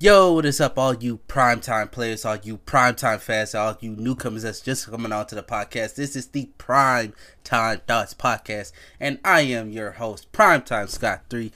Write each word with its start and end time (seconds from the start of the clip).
Yo, 0.00 0.32
what 0.32 0.44
is 0.44 0.60
up, 0.60 0.76
all 0.76 0.92
you 0.92 1.20
primetime 1.28 1.88
players, 1.88 2.24
all 2.24 2.34
you 2.42 2.58
primetime 2.58 3.20
fans, 3.20 3.54
all 3.54 3.76
you 3.80 3.90
newcomers 3.90 4.42
that's 4.42 4.60
just 4.60 4.90
coming 4.90 5.12
on 5.12 5.24
to 5.24 5.36
the 5.36 5.42
podcast. 5.42 5.94
This 5.94 6.16
is 6.16 6.26
the 6.26 6.46
Prime 6.58 7.14
Time 7.44 7.80
Thoughts 7.86 8.12
Podcast, 8.12 8.72
and 8.98 9.20
I 9.24 9.42
am 9.42 9.70
your 9.70 9.92
host, 9.92 10.32
Primetime 10.32 10.88
Scott 10.88 11.22
3, 11.30 11.52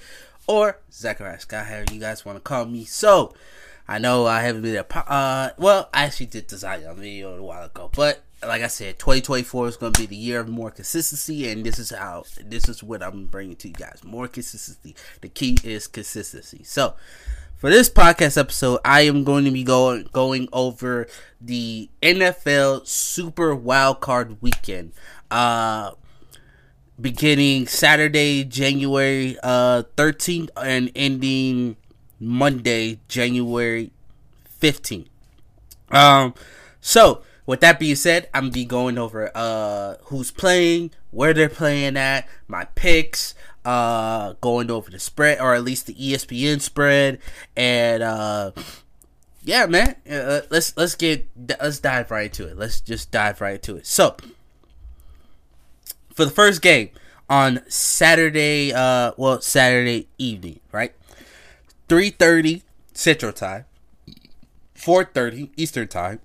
or 0.46 0.79
Zechariah 0.93 1.40
Scott, 1.40 1.66
however 1.66 1.93
you 1.93 1.98
guys 1.98 2.24
want 2.24 2.37
to 2.37 2.40
call 2.40 2.64
me. 2.66 2.85
So, 2.85 3.35
I 3.89 3.98
know 3.98 4.27
I 4.27 4.43
haven't 4.43 4.62
been 4.62 4.75
there. 4.75 4.86
Uh, 4.89 5.50
well, 5.59 5.89
I 5.93 6.05
actually 6.05 6.27
did 6.27 6.46
design 6.46 6.84
a 6.84 6.95
video 6.95 7.36
a 7.36 7.43
while 7.43 7.64
ago, 7.64 7.91
but 7.93 8.23
like 8.41 8.62
I 8.62 8.68
said, 8.68 9.00
2024 9.00 9.66
is 9.66 9.77
going 9.77 9.95
to 9.95 10.00
be 10.00 10.07
the 10.07 10.14
year 10.14 10.39
of 10.39 10.48
more 10.48 10.70
consistency, 10.70 11.50
and 11.50 11.66
this 11.66 11.80
is 11.80 11.91
how 11.91 12.23
this 12.45 12.68
is 12.68 12.84
what 12.84 13.02
I'm 13.02 13.27
bringing 13.27 13.57
to 13.57 13.68
you 13.68 13.75
guys 13.75 14.02
more 14.05 14.29
consistency. 14.29 14.95
The 15.23 15.29
key 15.29 15.59
is 15.64 15.89
consistency. 15.89 16.62
So, 16.62 16.95
for 17.59 17.70
this 17.70 17.90
podcast 17.90 18.38
episode, 18.38 18.79
I 18.84 19.02
am 19.02 19.25
going 19.25 19.45
to 19.45 19.50
be 19.50 19.64
going 19.64 20.08
going 20.12 20.49
over 20.53 21.08
the 21.40 21.90
NFL 22.00 22.86
Super 22.86 23.54
Wild 23.54 24.00
Card 24.00 24.40
Weekend, 24.40 24.93
uh, 25.30 25.90
beginning 27.00 27.66
Saturday, 27.66 28.44
January 28.44 29.36
uh, 29.43 29.82
13th, 29.96 30.50
and 30.57 30.93
ending 30.94 31.76
Monday, 32.20 33.00
January 33.08 33.91
15th. 34.61 35.08
Um, 35.91 36.34
so 36.80 37.22
with 37.44 37.61
that 37.61 37.80
being 37.80 37.97
said, 37.97 38.28
I'm 38.33 38.44
gonna 38.44 38.52
be 38.52 38.64
going 38.66 38.98
over 38.98 39.33
uh 39.34 39.97
who's 40.05 40.30
playing, 40.30 40.92
where 41.11 41.34
they're 41.34 41.48
playing 41.48 41.97
at, 41.97 42.28
my 42.47 42.66
picks, 42.77 43.34
uh 43.69 44.33
going 44.41 44.70
over 44.70 44.91
the 44.91 44.98
spread 44.98 45.39
or 45.41 45.55
at 45.55 45.62
least 45.62 45.86
the 45.86 45.95
ESPN 45.95 46.58
spread 46.58 47.19
and 47.55 48.03
uh 48.03 48.50
yeah, 49.42 49.67
man. 49.67 49.97
Uh, 50.11 50.41
let's 50.50 50.75
let's 50.77 50.94
get 50.94 51.27
let's 51.61 51.78
dive 51.78 52.11
right 52.11 52.27
into 52.27 52.48
it. 52.48 52.56
Let's 52.56 52.80
just 52.80 53.11
dive 53.11 53.41
right 53.41 53.55
into 53.55 53.77
it. 53.77 53.86
So, 53.86 54.16
for 56.14 56.24
the 56.24 56.30
first 56.30 56.62
game 56.62 56.91
on 57.28 57.61
Saturday 57.69 58.72
uh 58.72 59.12
well, 59.19 59.42
Saturday 59.42 60.08
evening, 60.16 60.61
right? 60.72 60.94
3:30 61.91 62.62
Central 62.94 63.33
Time, 63.33 63.66
4:30 64.74 65.50
Eastern 65.56 65.89
Time 65.89 66.20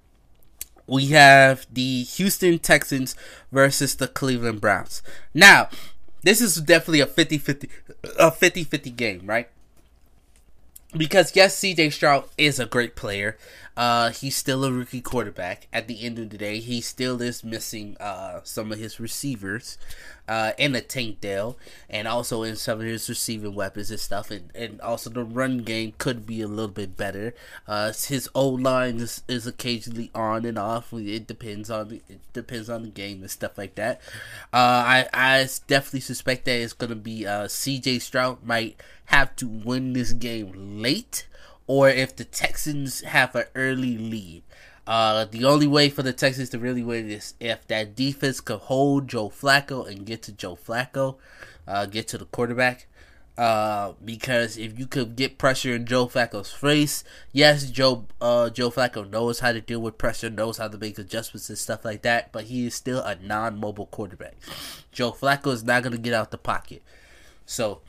we 0.88 1.08
have 1.08 1.66
the 1.72 2.04
Houston 2.04 2.60
Texans 2.60 3.16
versus 3.52 3.96
the 3.96 4.08
Cleveland 4.08 4.62
Browns. 4.62 5.02
Now, 5.34 5.70
this 6.24 6.42
is 6.42 6.56
definitely 6.56 7.02
a 7.02 7.06
50-50 7.06 7.70
a 8.18 8.32
50-50 8.32 8.96
game, 8.96 9.22
right? 9.26 9.50
Because 10.96 11.36
yes, 11.36 11.60
CJ 11.60 11.92
Stroud 11.92 12.26
is 12.38 12.60
a 12.60 12.66
great 12.66 12.96
player. 12.96 13.38
Uh, 13.76 14.12
he's 14.12 14.36
still 14.36 14.64
a 14.64 14.72
rookie 14.72 15.02
quarterback. 15.02 15.68
At 15.74 15.88
the 15.88 16.04
end 16.04 16.20
of 16.20 16.30
the 16.30 16.38
day, 16.38 16.60
he 16.60 16.82
still 16.82 17.22
is 17.22 17.44
missing 17.44 17.98
uh, 18.00 18.42
some 18.44 18.72
of 18.72 18.78
his 18.78 19.00
receivers 19.00 19.78
uh, 20.28 20.52
in 20.58 20.74
the 20.74 20.82
Tank 20.82 21.22
Dell, 21.22 21.58
and 21.90 22.08
also 22.08 22.44
in 22.44 22.56
some 22.56 22.80
of 22.80 22.86
his 22.86 23.10
receiving 23.10 23.56
weapons 23.56 23.90
and 23.90 24.00
stuff. 24.00 24.30
And, 24.32 24.52
and 24.56 24.80
also 24.82 25.10
the 25.10 25.24
run 25.24 25.60
game 25.60 25.94
could 25.98 26.26
be 26.26 26.42
a 26.42 26.48
little 26.48 26.72
bit 26.72 26.96
better. 26.96 27.34
Uh, 27.68 27.88
his 27.92 28.30
old 28.36 28.62
line 28.62 28.98
is, 28.98 29.24
is 29.28 29.48
occasionally 29.48 30.12
on 30.14 30.46
and 30.46 30.58
off. 30.58 30.94
It 30.94 31.28
depends 31.28 31.70
on 31.70 31.90
the, 31.90 32.02
it 32.08 32.22
depends 32.34 32.70
on 32.70 32.84
the 32.84 32.90
game 32.90 33.22
and 33.22 33.32
stuff 33.32 33.58
like 33.58 33.76
that. 33.76 34.02
Uh, 34.54 34.84
I 34.86 35.08
I 35.14 35.50
definitely 35.68 36.02
suspect 36.02 36.46
that 36.46 36.60
it's 36.60 36.74
gonna 36.74 36.96
be 36.96 37.26
uh, 37.26 37.48
C.J. 37.48 38.00
Stroud 38.00 38.44
might 38.44 38.80
have 39.06 39.36
to 39.38 39.48
win 39.48 39.94
this 39.94 40.14
game 40.14 40.80
late 40.82 41.28
or 41.68 41.90
if 41.90 42.16
the 42.16 42.26
Texans 42.26 43.02
have 43.02 43.36
an 43.36 43.46
early 43.56 43.98
lead. 43.98 44.44
Uh, 44.86 45.24
the 45.26 45.46
only 45.46 45.68
way 45.68 45.90
for 45.90 46.04
the 46.04 46.12
Texans 46.12 46.50
to 46.50 46.60
really 46.60 46.84
win 46.84 47.10
is 47.10 47.36
if 47.40 47.66
that 47.68 47.96
defense 47.96 48.42
could 48.42 48.60
hold 48.60 49.08
Joe 49.08 49.30
Flacco 49.30 49.88
and 49.88 50.06
get 50.06 50.22
to 50.24 50.34
Joe 50.34 50.58
Flacco, 50.58 51.16
uh, 51.68 51.86
get 51.86 52.08
to 52.10 52.18
the 52.18 52.26
quarterback. 52.26 52.88
Uh, 53.36 53.94
because 54.06 54.58
if 54.58 54.78
you 54.78 54.86
could 54.86 55.16
get 55.16 55.40
pressure 55.40 55.74
in 55.74 55.88
Joe 55.88 56.06
Flacco's 56.06 56.52
face, 56.52 57.04
yes, 57.32 57.72
Joe 57.72 58.06
uh, 58.22 58.52
Joe 58.52 58.70
Flacco 58.70 59.10
knows 59.10 59.40
how 59.40 59.52
to 59.52 59.60
deal 59.60 59.80
with 59.80 59.98
pressure, 59.98 60.30
knows 60.30 60.58
how 60.58 60.68
to 60.68 60.78
make 60.78 61.00
adjustments 61.00 61.50
and 61.50 61.58
stuff 61.58 61.84
like 61.84 62.04
that, 62.04 62.32
but 62.32 62.44
he 62.44 62.68
is 62.68 62.76
still 62.76 63.00
a 63.00 63.16
non-mobile 63.16 63.88
quarterback. 63.88 64.36
Joe 64.92 65.12
Flacco 65.12 65.52
is 65.52 65.64
not 65.64 65.82
gonna 65.82 65.98
get 65.98 66.14
out 66.14 66.30
the 66.30 66.38
pocket, 66.38 66.84
so 67.44 67.82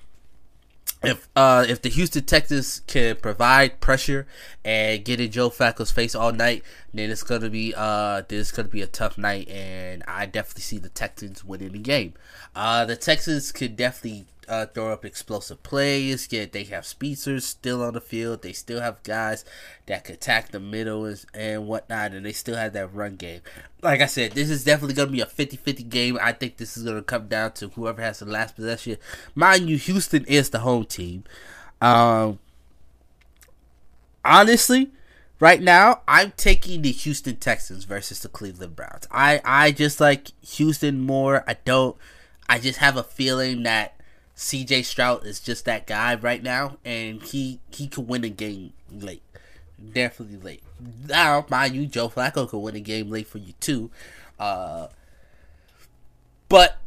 if 1.06 1.28
uh 1.36 1.64
if 1.68 1.82
the 1.82 1.88
Houston 1.88 2.24
Texans 2.24 2.80
can 2.86 3.16
provide 3.16 3.80
pressure 3.80 4.26
and 4.64 5.04
get 5.04 5.20
in 5.20 5.30
Joe 5.30 5.50
Flacco's 5.50 5.90
face 5.90 6.14
all 6.14 6.32
night, 6.32 6.62
then 6.92 7.10
it's 7.10 7.22
gonna 7.22 7.50
be 7.50 7.74
uh 7.76 8.22
then 8.28 8.40
it's 8.40 8.52
gonna 8.52 8.68
be 8.68 8.82
a 8.82 8.86
tough 8.86 9.18
night, 9.18 9.48
and 9.48 10.02
I 10.06 10.26
definitely 10.26 10.62
see 10.62 10.78
the 10.78 10.88
Texans 10.88 11.44
winning 11.44 11.72
the 11.72 11.78
game. 11.78 12.14
Uh, 12.54 12.84
the 12.84 12.96
Texans 12.96 13.50
could 13.52 13.76
definitely 13.76 14.26
uh, 14.48 14.66
throw 14.66 14.92
up 14.92 15.04
explosive 15.04 15.62
plays. 15.62 16.28
Yet 16.30 16.52
they 16.52 16.64
have 16.64 16.86
speedsters 16.86 17.44
still 17.44 17.82
on 17.82 17.94
the 17.94 18.00
field. 18.00 18.42
They 18.42 18.52
still 18.52 18.80
have 18.80 19.02
guys 19.02 19.44
that 19.86 20.04
can 20.04 20.14
attack 20.14 20.50
the 20.50 20.60
middle 20.60 21.04
and, 21.04 21.24
and 21.34 21.66
whatnot, 21.66 22.12
and 22.12 22.24
they 22.24 22.32
still 22.32 22.56
have 22.56 22.72
that 22.72 22.94
run 22.94 23.16
game. 23.16 23.40
Like 23.82 24.00
I 24.00 24.06
said, 24.06 24.32
this 24.32 24.50
is 24.50 24.64
definitely 24.64 24.94
going 24.94 25.08
to 25.08 25.12
be 25.12 25.20
a 25.20 25.26
50-50 25.26 25.88
game. 25.88 26.18
I 26.20 26.32
think 26.32 26.56
this 26.56 26.76
is 26.76 26.84
going 26.84 26.96
to 26.96 27.02
come 27.02 27.28
down 27.28 27.52
to 27.52 27.68
whoever 27.68 28.00
has 28.02 28.20
the 28.20 28.26
last 28.26 28.56
possession. 28.56 28.96
Mind 29.34 29.68
you, 29.68 29.76
Houston 29.76 30.24
is 30.24 30.50
the 30.50 30.60
home 30.60 30.84
team. 30.84 31.24
Um, 31.80 32.38
honestly, 34.24 34.90
right 35.40 35.60
now 35.60 36.02
I'm 36.08 36.32
taking 36.36 36.82
the 36.82 36.92
Houston 36.92 37.36
Texans 37.36 37.84
versus 37.84 38.20
the 38.20 38.28
Cleveland 38.28 38.76
Browns. 38.76 39.06
I 39.10 39.40
I 39.44 39.72
just 39.72 40.00
like 40.00 40.28
Houston 40.42 41.00
more. 41.00 41.44
I 41.46 41.56
don't. 41.64 41.96
I 42.48 42.58
just 42.58 42.78
have 42.78 42.96
a 42.96 43.02
feeling 43.02 43.62
that 43.64 44.00
CJ 44.36 44.84
Stroud 44.84 45.24
is 45.26 45.40
just 45.40 45.64
that 45.64 45.86
guy 45.86 46.14
right 46.16 46.42
now, 46.42 46.78
and 46.84 47.22
he 47.22 47.60
he 47.70 47.86
could 47.86 48.08
win 48.08 48.24
a 48.24 48.28
game 48.28 48.72
late, 48.90 49.22
definitely 49.92 50.38
late. 50.38 50.62
Now, 51.08 51.46
mind 51.48 51.74
you, 51.76 51.86
Joe 51.86 52.08
Flacco 52.08 52.48
could 52.48 52.58
win 52.58 52.74
a 52.74 52.80
game 52.80 53.10
late 53.10 53.28
for 53.28 53.38
you 53.38 53.52
too, 53.60 53.90
uh, 54.38 54.88
but 56.48 56.78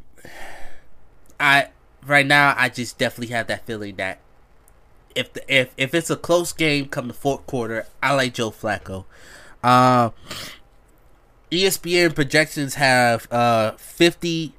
I 1.39 1.69
right 2.05 2.25
now 2.25 2.53
I 2.57 2.69
just 2.69 2.97
definitely 2.97 3.33
have 3.33 3.47
that 3.47 3.65
feeling 3.65 3.95
that 3.95 4.19
if 5.15 5.31
the, 5.33 5.53
if 5.53 5.73
if 5.77 5.95
it's 5.95 6.09
a 6.09 6.15
close 6.17 6.51
game 6.51 6.87
come 6.87 7.07
the 7.07 7.13
fourth 7.13 7.45
quarter, 7.47 7.85
I 8.03 8.13
like 8.13 8.33
Joe 8.33 8.51
Flacco. 8.51 9.05
Uh, 9.63 10.09
ESPN 11.49 12.13
projections 12.13 12.75
have 12.75 13.31
uh 13.31 13.71
50 13.71 14.53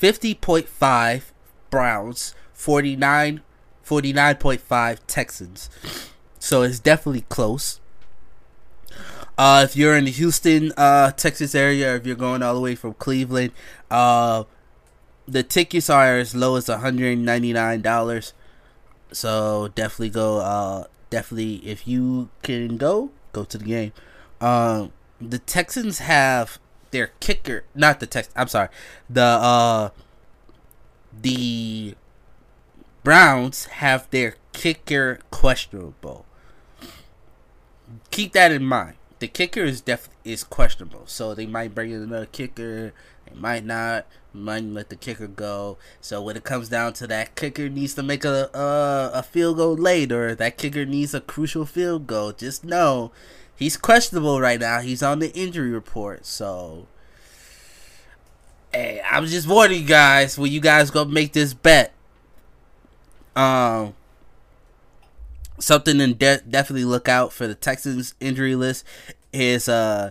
50.5 0.00 1.22
Browns, 1.74 2.36
49 2.52 3.42
49.5 3.84 4.98
Texans. 5.08 5.68
So 6.38 6.62
it's 6.62 6.78
definitely 6.78 7.24
close. 7.28 7.80
Uh, 9.36 9.62
if 9.64 9.76
you're 9.76 9.96
in 9.96 10.04
the 10.04 10.12
Houston, 10.12 10.72
uh, 10.76 11.10
Texas 11.10 11.52
area, 11.52 11.96
if 11.96 12.06
you're 12.06 12.14
going 12.14 12.42
all 12.44 12.54
the 12.54 12.60
way 12.60 12.76
from 12.76 12.94
Cleveland, 12.94 13.50
uh, 13.90 14.44
the 15.26 15.42
tickets 15.42 15.90
are 15.90 16.18
as 16.18 16.32
low 16.34 16.54
as 16.54 16.66
$199. 16.66 18.32
So 19.10 19.68
definitely 19.74 20.10
go, 20.10 20.38
uh, 20.38 20.84
definitely, 21.10 21.56
if 21.66 21.88
you 21.88 22.28
can 22.42 22.76
go, 22.76 23.10
go 23.32 23.42
to 23.42 23.58
the 23.58 23.64
game. 23.64 23.92
Um, 24.40 24.92
the 25.20 25.40
Texans 25.40 25.98
have 25.98 26.60
their 26.92 27.08
kicker, 27.18 27.64
not 27.74 27.98
the 27.98 28.06
Tex, 28.06 28.28
I'm 28.36 28.46
sorry, 28.46 28.68
the, 29.10 29.22
uh, 29.22 29.88
the 31.22 31.94
Browns 33.02 33.66
have 33.66 34.08
their 34.10 34.36
kicker 34.52 35.18
questionable. 35.30 36.24
Keep 38.10 38.32
that 38.32 38.50
in 38.50 38.64
mind. 38.64 38.94
The 39.18 39.28
kicker 39.28 39.64
is 39.64 39.80
def 39.80 40.08
is 40.24 40.42
questionable, 40.42 41.02
so 41.06 41.34
they 41.34 41.46
might 41.46 41.74
bring 41.74 41.90
in 41.90 42.02
another 42.02 42.26
kicker. 42.26 42.92
They 43.26 43.34
might 43.34 43.64
not. 43.64 44.06
Might 44.32 44.64
let 44.64 44.88
the 44.88 44.96
kicker 44.96 45.28
go. 45.28 45.78
So 46.00 46.20
when 46.20 46.36
it 46.36 46.44
comes 46.44 46.68
down 46.68 46.94
to 46.94 47.06
that, 47.06 47.36
kicker 47.36 47.68
needs 47.68 47.94
to 47.94 48.02
make 48.02 48.24
a 48.24 48.50
a 48.54 49.22
field 49.22 49.58
goal 49.58 49.76
late, 49.76 50.10
or 50.10 50.34
that 50.34 50.58
kicker 50.58 50.84
needs 50.84 51.14
a 51.14 51.20
crucial 51.20 51.64
field 51.64 52.06
goal. 52.06 52.32
Just 52.32 52.64
know 52.64 53.12
he's 53.54 53.76
questionable 53.76 54.40
right 54.40 54.58
now. 54.58 54.80
He's 54.80 55.02
on 55.02 55.20
the 55.20 55.32
injury 55.32 55.70
report, 55.70 56.26
so 56.26 56.88
Hey, 58.74 59.00
I 59.08 59.20
was 59.20 59.30
just 59.30 59.46
warning 59.46 59.82
you 59.82 59.86
guys 59.86 60.36
when 60.36 60.50
you 60.50 60.58
guys 60.58 60.90
gonna 60.90 61.08
make 61.08 61.32
this 61.32 61.54
bet. 61.54 61.92
Um, 63.36 63.94
something 65.60 65.98
to 65.98 66.12
de- 66.12 66.40
definitely 66.40 66.84
look 66.84 67.08
out 67.08 67.32
for 67.32 67.46
the 67.46 67.54
Texans 67.54 68.16
injury 68.18 68.56
list 68.56 68.84
is 69.32 69.68
uh 69.68 70.10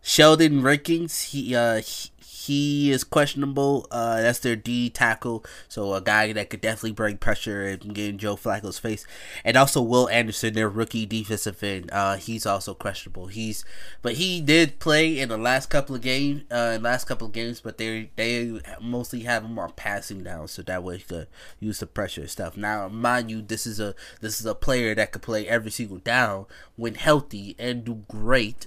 Sheldon 0.00 0.62
Rankins. 0.62 1.22
He 1.22 1.56
uh 1.56 1.80
he, 1.80 2.10
he 2.46 2.90
is 2.90 3.04
questionable. 3.04 3.86
Uh, 3.90 4.20
that's 4.20 4.38
their 4.40 4.56
D 4.56 4.90
tackle, 4.90 5.44
so 5.68 5.94
a 5.94 6.00
guy 6.00 6.32
that 6.32 6.50
could 6.50 6.60
definitely 6.60 6.92
bring 6.92 7.16
pressure 7.16 7.66
and 7.66 7.94
get 7.94 8.08
in 8.08 8.18
Joe 8.18 8.36
Flacco's 8.36 8.78
face. 8.78 9.06
And 9.44 9.56
also 9.56 9.80
Will 9.80 10.08
Anderson, 10.08 10.54
their 10.54 10.68
rookie 10.68 11.06
defensive 11.06 11.62
end. 11.62 11.90
Uh, 11.92 12.16
he's 12.16 12.46
also 12.46 12.74
questionable. 12.74 13.28
He's, 13.28 13.64
but 14.02 14.14
he 14.14 14.40
did 14.40 14.78
play 14.78 15.18
in 15.18 15.28
the 15.28 15.38
last 15.38 15.70
couple 15.70 15.94
of 15.94 16.02
games. 16.02 16.42
Uh, 16.50 16.72
in 16.74 16.82
last 16.82 17.06
couple 17.06 17.26
of 17.26 17.32
games, 17.32 17.60
but 17.60 17.78
they 17.78 18.10
they 18.16 18.60
mostly 18.80 19.20
have 19.20 19.44
him 19.44 19.58
on 19.58 19.72
passing 19.72 20.22
down, 20.22 20.48
so 20.48 20.62
that 20.62 20.82
way 20.82 20.98
he 20.98 21.02
could 21.02 21.26
use 21.60 21.80
the 21.80 21.86
pressure 21.86 22.22
and 22.22 22.30
stuff. 22.30 22.56
Now, 22.56 22.88
mind 22.88 23.30
you, 23.30 23.42
this 23.42 23.66
is 23.66 23.80
a 23.80 23.94
this 24.20 24.40
is 24.40 24.46
a 24.46 24.54
player 24.54 24.94
that 24.94 25.12
could 25.12 25.22
play 25.22 25.48
every 25.48 25.70
single 25.70 25.98
down 25.98 26.46
when 26.76 26.94
healthy 26.94 27.54
and 27.58 27.84
do 27.84 28.04
great. 28.08 28.66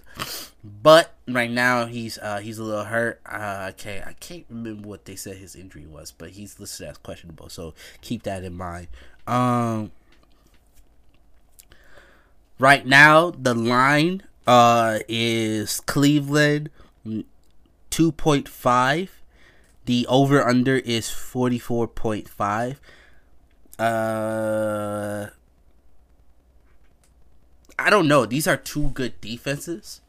But 0.67 1.13
right 1.27 1.49
now 1.49 1.85
he's 1.85 2.17
uh, 2.17 2.39
he's 2.39 2.57
a 2.57 2.63
little 2.63 2.83
hurt. 2.83 3.21
Uh, 3.25 3.71
can't 3.77 4.05
I 4.05 4.13
can't 4.13 4.45
remember 4.49 4.87
what 4.87 5.05
they 5.05 5.15
said 5.15 5.37
his 5.37 5.55
injury 5.55 5.85
was, 5.85 6.11
but 6.11 6.31
he's 6.31 6.59
listed 6.59 6.87
as 6.87 6.97
questionable. 6.97 7.49
So 7.49 7.73
keep 8.01 8.23
that 8.23 8.43
in 8.43 8.53
mind. 8.55 8.87
Um, 9.25 9.91
right 12.59 12.85
now 12.85 13.31
the 13.31 13.53
line 13.53 14.23
uh, 14.45 14.99
is 15.07 15.79
Cleveland 15.79 16.69
two 17.89 18.11
point 18.11 18.49
five. 18.49 19.21
The 19.85 20.05
over 20.07 20.45
under 20.45 20.77
is 20.77 21.09
forty 21.09 21.59
four 21.59 21.87
point 21.87 22.27
five. 22.27 22.81
Uh, 23.79 25.27
I 27.79 27.89
don't 27.89 28.07
know. 28.07 28.25
These 28.25 28.47
are 28.47 28.57
two 28.57 28.89
good 28.89 29.21
defenses 29.21 30.01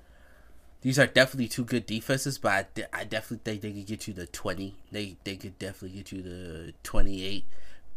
these 0.80 0.98
are 0.98 1.06
definitely 1.06 1.48
two 1.48 1.64
good 1.64 1.86
defenses, 1.86 2.38
but 2.38 2.52
I, 2.52 2.66
de- 2.74 2.96
I 2.96 3.04
definitely 3.04 3.40
think 3.44 3.62
they 3.62 3.72
could 3.72 3.86
get 3.86 4.06
you 4.06 4.14
the 4.14 4.26
twenty. 4.26 4.76
They 4.92 5.16
they 5.24 5.36
could 5.36 5.58
definitely 5.58 5.96
get 5.98 6.12
you 6.12 6.22
the 6.22 6.74
twenty 6.82 7.24
eight. 7.24 7.44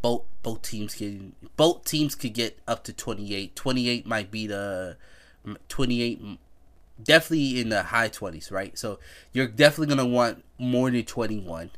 Both 0.02 0.24
both 0.42 0.64
teams 0.64 0.96
can 0.96 1.36
both 1.58 1.86
teams 1.86 2.16
could 2.16 2.34
get 2.34 2.60
up 2.68 2.84
to 2.86 2.94
twenty 2.94 3.36
eight. 3.36 3.56
Twenty 3.56 3.88
eight 3.88 4.08
might 4.08 4.32
be 4.32 4.48
the 4.48 4.98
twenty 5.70 6.02
eight. 6.02 6.22
Definitely 7.04 7.62
in 7.62 7.70
the 7.70 7.84
high 7.84 8.08
twenties, 8.08 8.52
right? 8.52 8.78
So 8.78 9.00
you're 9.32 9.48
definitely 9.48 9.96
gonna 9.96 10.10
want 10.10 10.44
more 10.58 10.90
than 10.90 11.04
twenty 11.04 11.40
one. 11.40 11.70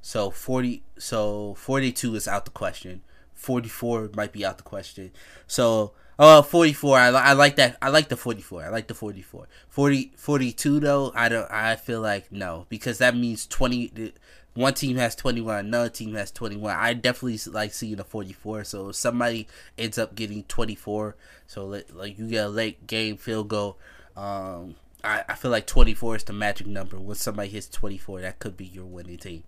So 0.00 0.30
forty, 0.30 0.84
so 0.96 1.54
forty 1.54 1.90
two 1.90 2.14
is 2.14 2.28
out 2.28 2.44
the 2.44 2.52
question. 2.52 3.02
Forty 3.34 3.68
four 3.68 4.10
might 4.14 4.32
be 4.32 4.44
out 4.44 4.58
the 4.58 4.64
question. 4.64 5.10
So 5.48 5.92
Oh, 6.18 6.40
44. 6.42 6.98
I, 6.98 7.08
I 7.08 7.32
like 7.34 7.56
that. 7.56 7.76
I 7.82 7.90
like 7.90 8.08
the 8.08 8.16
44. 8.16 8.64
I 8.64 8.68
like 8.68 8.86
the 8.86 8.94
44. 8.94 9.46
40, 9.68 10.12
42 10.16 10.80
though. 10.80 11.12
I 11.14 11.28
don't. 11.28 11.50
I 11.50 11.76
feel 11.76 12.00
like 12.00 12.32
no 12.32 12.66
because 12.68 12.98
that 12.98 13.14
means 13.14 13.46
20. 13.46 14.12
One 14.54 14.72
team 14.72 14.96
has 14.96 15.14
21. 15.14 15.66
Another 15.66 15.90
team 15.90 16.14
has 16.14 16.30
21. 16.30 16.74
I 16.74 16.94
definitely 16.94 17.38
like 17.52 17.74
seeing 17.74 18.00
a 18.00 18.04
44. 18.04 18.64
So 18.64 18.88
if 18.88 18.96
somebody 18.96 19.46
ends 19.76 19.98
up 19.98 20.14
getting 20.14 20.44
24, 20.44 21.16
so 21.46 21.66
like 21.92 22.18
you 22.18 22.28
get 22.28 22.46
a 22.46 22.48
late 22.48 22.86
game 22.86 23.18
field 23.18 23.48
goal. 23.48 23.78
Um, 24.16 24.76
I, 25.04 25.24
I 25.28 25.34
feel 25.34 25.50
like 25.50 25.66
24 25.66 26.16
is 26.16 26.24
the 26.24 26.32
magic 26.32 26.66
number. 26.66 26.98
When 26.98 27.16
somebody 27.16 27.50
hits 27.50 27.68
24, 27.68 28.22
that 28.22 28.38
could 28.38 28.56
be 28.56 28.64
your 28.64 28.86
winning 28.86 29.18
team. 29.18 29.44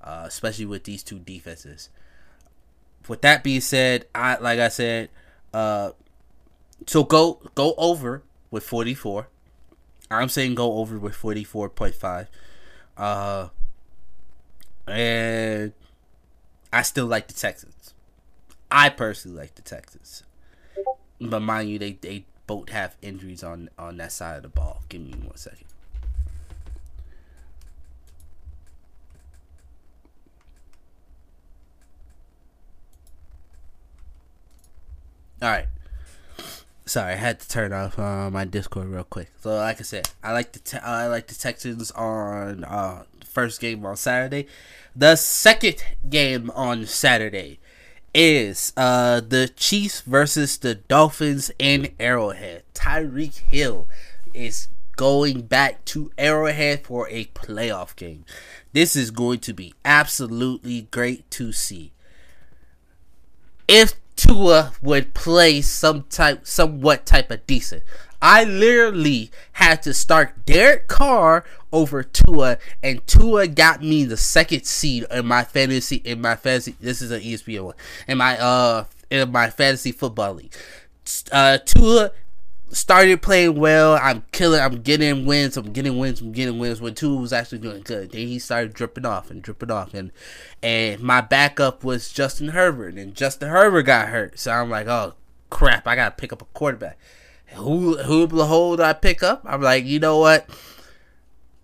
Uh, 0.00 0.24
especially 0.26 0.66
with 0.66 0.84
these 0.84 1.02
two 1.02 1.18
defenses. 1.18 1.90
With 3.08 3.22
that 3.22 3.42
being 3.42 3.60
said, 3.60 4.06
I 4.14 4.36
like 4.36 4.60
I 4.60 4.68
said. 4.68 5.10
Uh, 5.52 5.92
so 6.86 7.04
go 7.04 7.40
go 7.54 7.74
over 7.76 8.22
with 8.50 8.64
44. 8.64 9.28
I'm 10.10 10.28
saying 10.28 10.54
go 10.54 10.74
over 10.74 10.98
with 10.98 11.14
44.5. 11.14 12.28
Uh, 12.96 13.48
and 14.86 15.72
I 16.72 16.82
still 16.82 17.06
like 17.06 17.26
the 17.26 17.34
Texans. 17.34 17.94
I 18.70 18.88
personally 18.88 19.36
like 19.36 19.54
the 19.56 19.62
Texans. 19.62 20.22
But 21.20 21.40
mind 21.40 21.70
you, 21.70 21.78
they, 21.78 21.92
they 21.92 22.24
both 22.46 22.68
have 22.68 22.96
injuries 23.02 23.42
on, 23.42 23.70
on 23.78 23.96
that 23.96 24.12
side 24.12 24.36
of 24.36 24.42
the 24.42 24.48
ball. 24.48 24.82
Give 24.88 25.00
me 25.00 25.12
one 25.12 25.36
second. 25.36 25.66
All 35.42 35.50
right. 35.50 35.66
Sorry, 36.86 37.12
I 37.12 37.16
had 37.16 37.40
to 37.40 37.48
turn 37.48 37.72
off 37.72 37.98
uh, 37.98 38.30
my 38.30 38.44
Discord 38.44 38.88
real 38.88 39.04
quick. 39.04 39.28
So, 39.40 39.56
like 39.56 39.80
I 39.80 39.82
said, 39.82 40.08
I 40.22 40.32
like 40.32 40.52
the 40.52 40.60
te- 40.60 40.78
I 40.78 41.08
like 41.08 41.26
the 41.26 41.34
Texans 41.34 41.90
on 41.90 42.64
uh, 42.64 43.02
first 43.24 43.60
game 43.60 43.84
on 43.84 43.96
Saturday. 43.96 44.46
The 44.94 45.16
second 45.16 45.84
game 46.08 46.50
on 46.54 46.86
Saturday 46.86 47.58
is 48.14 48.72
uh, 48.78 49.20
the 49.20 49.48
Chiefs 49.48 50.00
versus 50.00 50.56
the 50.56 50.76
Dolphins 50.76 51.50
in 51.58 51.92
Arrowhead. 52.00 52.62
Tyreek 52.72 53.40
Hill 53.40 53.88
is 54.32 54.68
going 54.96 55.42
back 55.42 55.84
to 55.86 56.10
Arrowhead 56.16 56.86
for 56.86 57.08
a 57.10 57.26
playoff 57.26 57.94
game. 57.94 58.24
This 58.72 58.96
is 58.96 59.10
going 59.10 59.40
to 59.40 59.52
be 59.52 59.74
absolutely 59.84 60.88
great 60.90 61.30
to 61.32 61.52
see. 61.52 61.92
If 63.68 63.94
Tua 64.16 64.72
would 64.82 65.14
play 65.14 65.60
some 65.60 66.04
type, 66.04 66.46
somewhat 66.46 67.06
type 67.06 67.30
of 67.30 67.46
decent. 67.46 67.82
I 68.20 68.44
literally 68.44 69.30
had 69.52 69.82
to 69.82 69.92
start 69.92 70.46
Derek 70.46 70.88
Carr 70.88 71.44
over 71.70 72.02
Tua, 72.02 72.58
and 72.82 73.06
Tua 73.06 73.46
got 73.46 73.82
me 73.82 74.04
the 74.04 74.16
second 74.16 74.64
seed 74.64 75.04
in 75.10 75.26
my 75.26 75.44
fantasy. 75.44 75.96
In 75.96 76.22
my 76.22 76.34
fantasy, 76.34 76.74
this 76.80 77.02
is 77.02 77.10
an 77.10 77.20
ESPN 77.20 77.64
one. 77.64 77.74
In 78.08 78.18
my 78.18 78.38
uh, 78.38 78.84
in 79.10 79.30
my 79.30 79.50
fantasy 79.50 79.92
football 79.92 80.34
league, 80.34 80.54
uh, 81.30 81.58
Tua 81.58 82.10
started 82.70 83.22
playing 83.22 83.54
well. 83.56 83.98
I'm 84.00 84.24
killing. 84.32 84.60
I'm 84.60 84.82
getting 84.82 85.26
wins. 85.26 85.56
I'm 85.56 85.72
getting 85.72 85.98
wins. 85.98 86.20
I'm 86.20 86.32
getting 86.32 86.58
wins. 86.58 86.80
When 86.80 86.94
Tua 86.94 87.20
was 87.20 87.32
actually 87.32 87.58
doing 87.58 87.82
good, 87.82 88.12
then 88.12 88.26
he 88.26 88.38
started 88.38 88.74
dripping 88.74 89.06
off 89.06 89.30
and 89.30 89.42
dripping 89.42 89.70
off, 89.70 89.94
and 89.94 90.12
and 90.62 91.00
my 91.00 91.20
backup 91.20 91.84
was 91.84 92.12
Justin 92.12 92.48
Herbert, 92.48 92.94
and 92.94 93.14
Justin 93.14 93.48
Herbert 93.48 93.84
got 93.84 94.08
hurt. 94.08 94.38
So 94.38 94.52
I'm 94.52 94.70
like, 94.70 94.86
oh 94.86 95.14
crap, 95.50 95.86
I 95.86 95.96
gotta 95.96 96.14
pick 96.14 96.32
up 96.32 96.42
a 96.42 96.46
quarterback. 96.46 96.98
Who 97.54 97.96
who 97.98 98.26
do 98.26 98.82
I 98.82 98.92
pick 98.92 99.22
up? 99.22 99.42
I'm 99.44 99.62
like, 99.62 99.84
you 99.84 100.00
know 100.00 100.18
what? 100.18 100.48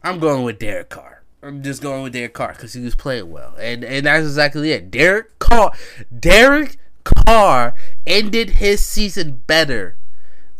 I'm 0.02 0.18
going 0.18 0.44
with 0.44 0.58
Derek 0.58 0.88
Carr. 0.88 1.22
I'm 1.42 1.62
just 1.62 1.82
going 1.82 2.04
with 2.04 2.12
Derek 2.12 2.34
Carr 2.34 2.52
because 2.52 2.72
he 2.72 2.82
was 2.82 2.94
playing 2.94 3.30
well, 3.30 3.54
and 3.58 3.84
and 3.84 4.06
that's 4.06 4.24
exactly 4.24 4.70
it. 4.72 4.90
Derek 4.90 5.38
Carr, 5.38 5.72
Derek 6.16 6.78
Carr 7.04 7.74
ended 8.06 8.50
his 8.50 8.80
season 8.80 9.42
better 9.46 9.96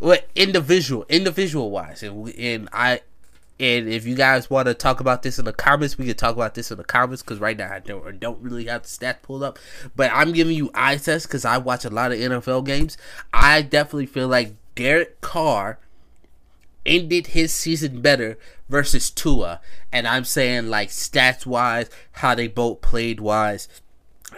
what 0.02 0.28
individual 0.34 1.06
individual 1.08 1.71
wise. 1.71 2.02
And, 2.02 2.28
and 2.35 2.68
i 2.73 3.00
and 3.61 3.88
if 3.88 4.04
you 4.04 4.16
guys 4.16 4.50
want 4.50 4.66
to 4.66 4.75
talk 4.75 4.99
about 4.99 5.23
this 5.23 5.38
in 5.38 5.44
the 5.44 5.52
comments 5.52 5.97
we 5.97 6.06
can 6.06 6.16
talk 6.16 6.35
about 6.35 6.54
this 6.54 6.73
in 6.73 6.78
the 6.78 6.85
comments 6.85 7.23
because 7.23 7.38
right 7.38 7.56
now 7.56 7.73
i 7.73 7.78
don't 7.78 8.18
don't 8.18 8.42
really 8.42 8.64
have 8.64 8.82
the 8.82 8.88
stats 8.88 9.23
pulled 9.23 9.44
up. 9.44 9.61
But 9.94 10.11
i'm 10.12 10.32
giving 10.32 10.56
you 10.56 10.73
eye 10.75 10.97
test 10.97 11.28
because 11.28 11.44
i 11.44 11.56
watch 11.56 11.85
a 11.85 11.90
lot 11.90 12.11
of 12.11 12.18
nfl 12.18 12.64
games. 12.64 12.99
I 13.32 13.62
definitely 13.62 14.06
feel 14.06 14.26
like 14.26 14.54
derek 14.75 15.21
carr 15.21 15.78
ended 16.85 17.28
his 17.28 17.52
season 17.52 18.00
better 18.00 18.37
versus 18.68 19.09
tua. 19.09 19.61
And 19.92 20.09
i'm 20.09 20.25
saying 20.25 20.66
like 20.66 20.88
stats 20.88 21.47
wise 21.47 21.88
how 22.12 22.35
they 22.35 22.49
both 22.49 22.80
played 22.80 23.21
wise 23.21 23.68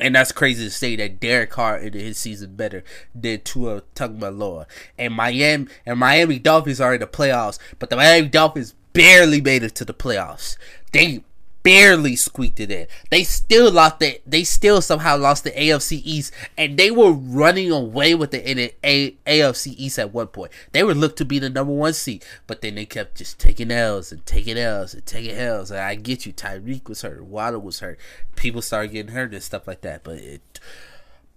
and 0.00 0.14
that's 0.14 0.32
crazy 0.32 0.64
to 0.64 0.70
say 0.70 0.96
that 0.96 1.20
Derek 1.20 1.50
Carr 1.50 1.78
ended 1.78 2.02
his 2.02 2.18
season 2.18 2.56
better 2.56 2.84
than 3.14 3.40
Tua 3.40 3.82
Tagovailoa. 3.94 4.66
And 4.98 5.14
Miami 5.14 5.68
and 5.86 5.98
Miami 5.98 6.38
Dolphins 6.38 6.80
are 6.80 6.94
in 6.94 7.00
the 7.00 7.06
playoffs, 7.06 7.58
but 7.78 7.90
the 7.90 7.96
Miami 7.96 8.28
Dolphins 8.28 8.74
barely 8.92 9.40
made 9.40 9.62
it 9.62 9.74
to 9.76 9.84
the 9.84 9.94
playoffs. 9.94 10.56
They 10.92 11.24
barely 11.64 12.14
squeaked 12.14 12.60
it 12.60 12.70
in. 12.70 12.86
They 13.10 13.24
still 13.24 13.72
lost 13.72 13.98
the 13.98 14.20
they 14.24 14.44
still 14.44 14.80
somehow 14.80 15.16
lost 15.16 15.42
the 15.42 15.50
AFC 15.50 16.00
East 16.04 16.32
and 16.56 16.76
they 16.76 16.92
were 16.92 17.10
running 17.10 17.72
away 17.72 18.14
with 18.14 18.30
the 18.30 18.48
in 18.48 18.70
A- 18.84 19.16
AFC 19.26 19.74
East 19.76 19.98
at 19.98 20.12
one 20.12 20.28
point. 20.28 20.52
They 20.70 20.84
were 20.84 20.94
looked 20.94 21.18
to 21.18 21.24
be 21.24 21.40
the 21.40 21.50
number 21.50 21.72
one 21.72 21.94
seed, 21.94 22.24
but 22.46 22.60
then 22.60 22.76
they 22.76 22.84
kept 22.84 23.16
just 23.16 23.40
taking 23.40 23.72
L's 23.72 24.12
and 24.12 24.24
taking 24.26 24.58
L's 24.58 24.94
and 24.94 25.04
taking 25.04 25.34
L's. 25.34 25.72
And 25.72 25.80
I 25.80 25.96
get 25.96 26.26
you, 26.26 26.32
Tyreek 26.32 26.86
was 26.88 27.02
hurt, 27.02 27.24
Waddle 27.24 27.62
was 27.62 27.80
hurt, 27.80 27.98
people 28.36 28.62
started 28.62 28.92
getting 28.92 29.14
hurt 29.14 29.32
and 29.32 29.42
stuff 29.42 29.66
like 29.66 29.80
that. 29.80 30.04
But 30.04 30.18
it, 30.18 30.60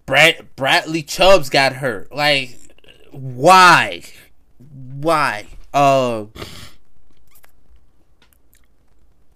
Brad 0.06 0.56
Bradley 0.58 1.04
Chubbs 1.04 1.50
got 1.50 1.74
hurt. 1.74 2.12
Like 2.12 2.60
why? 3.12 4.04
Why? 4.60 5.48
Uh 5.74 6.26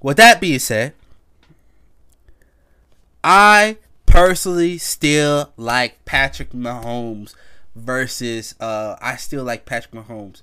with 0.01 0.17
that 0.17 0.41
being 0.41 0.59
said, 0.59 0.93
I 3.23 3.77
personally 4.05 4.77
still 4.77 5.53
like 5.57 6.03
Patrick 6.05 6.51
Mahomes 6.51 7.35
versus 7.75 8.55
uh 8.59 8.97
I 9.01 9.15
still 9.15 9.43
like 9.43 9.65
Patrick 9.65 9.93
Mahomes 9.93 10.41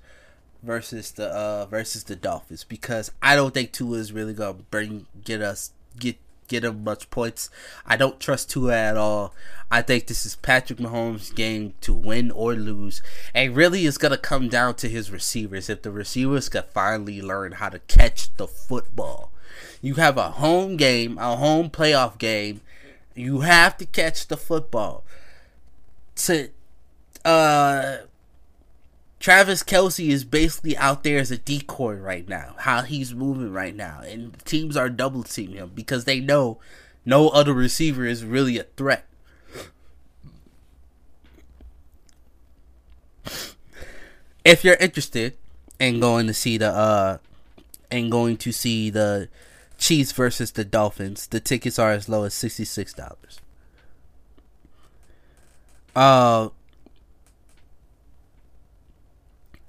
versus 0.63 1.13
the 1.13 1.29
uh 1.29 1.67
versus 1.67 2.05
the 2.05 2.17
Dolphins 2.17 2.65
because 2.65 3.11
I 3.23 3.37
don't 3.37 3.53
think 3.53 3.73
Tua 3.73 3.99
is 3.99 4.13
really 4.13 4.33
gonna 4.33 4.55
bring 4.71 5.07
get 5.25 5.43
us 5.43 5.73
get 5.99 6.17
get 6.47 6.65
him 6.65 6.83
much 6.83 7.11
points. 7.11 7.51
I 7.87 7.97
don't 7.97 8.19
trust 8.19 8.51
Tua 8.51 8.75
at 8.75 8.97
all. 8.97 9.35
I 9.71 9.83
think 9.83 10.07
this 10.07 10.25
is 10.25 10.37
Patrick 10.37 10.79
Mahomes' 10.79 11.35
game 11.35 11.75
to 11.83 11.93
win 11.93 12.31
or 12.31 12.55
lose. 12.55 13.03
And 13.35 13.55
really 13.55 13.85
it's 13.87 13.99
gonna 13.99 14.17
come 14.17 14.49
down 14.49 14.77
to 14.77 14.89
his 14.89 15.11
receivers. 15.11 15.69
If 15.69 15.83
the 15.83 15.91
receivers 15.91 16.49
can 16.49 16.65
finally 16.73 17.21
learn 17.21 17.53
how 17.53 17.69
to 17.69 17.81
catch 17.81 18.35
the 18.37 18.49
football. 18.49 19.31
You 19.81 19.95
have 19.95 20.17
a 20.17 20.31
home 20.31 20.77
game, 20.77 21.19
a 21.19 21.37
home 21.37 21.71
playoff 21.71 22.19
game. 22.19 22.61
You 23.15 23.41
have 23.41 23.77
to 23.79 23.87
catch 23.87 24.29
the 24.29 24.37
football. 24.37 25.05
To 26.17 26.49
uh 27.25 27.99
Travis 29.21 29.65
Kelce 29.65 30.09
is 30.09 30.25
basically 30.25 30.77
out 30.77 31.03
there 31.03 31.19
as 31.19 31.31
a 31.31 31.39
decoy 31.39 31.95
right 31.95 32.29
now. 32.29 32.55
How 32.59 32.83
he's 32.83 33.15
moving 33.15 33.53
right 33.53 33.75
now, 33.75 34.01
and 34.01 34.39
teams 34.45 34.77
are 34.77 34.89
double 34.89 35.25
teaming 35.25 35.57
him 35.57 35.73
because 35.75 36.05
they 36.05 36.21
know 36.21 36.59
no 37.05 37.29
other 37.31 37.53
receiver 37.53 38.05
is 38.05 38.25
really 38.25 38.59
a 38.59 38.65
threat. 38.65 39.07
If 44.45 44.65
you're 44.65 44.77
interested 44.77 45.37
in 45.81 46.01
going 46.01 46.27
to 46.27 46.35
see 46.35 46.57
the 46.57 46.71
uh 46.71 47.19
and 47.91 48.11
going 48.11 48.37
to 48.39 48.53
see 48.53 48.91
the 48.91 49.29
Chiefs 49.79 50.13
versus 50.13 50.53
the 50.53 50.65
Dolphins, 50.65 51.27
the 51.27 51.41
tickets 51.41 51.79
are 51.79 51.93
as 51.93 52.09
low 52.09 52.25
as 52.25 52.35
sixty 52.35 52.65
six 52.65 52.93
dollars. 52.93 53.41
Uh 55.97 56.51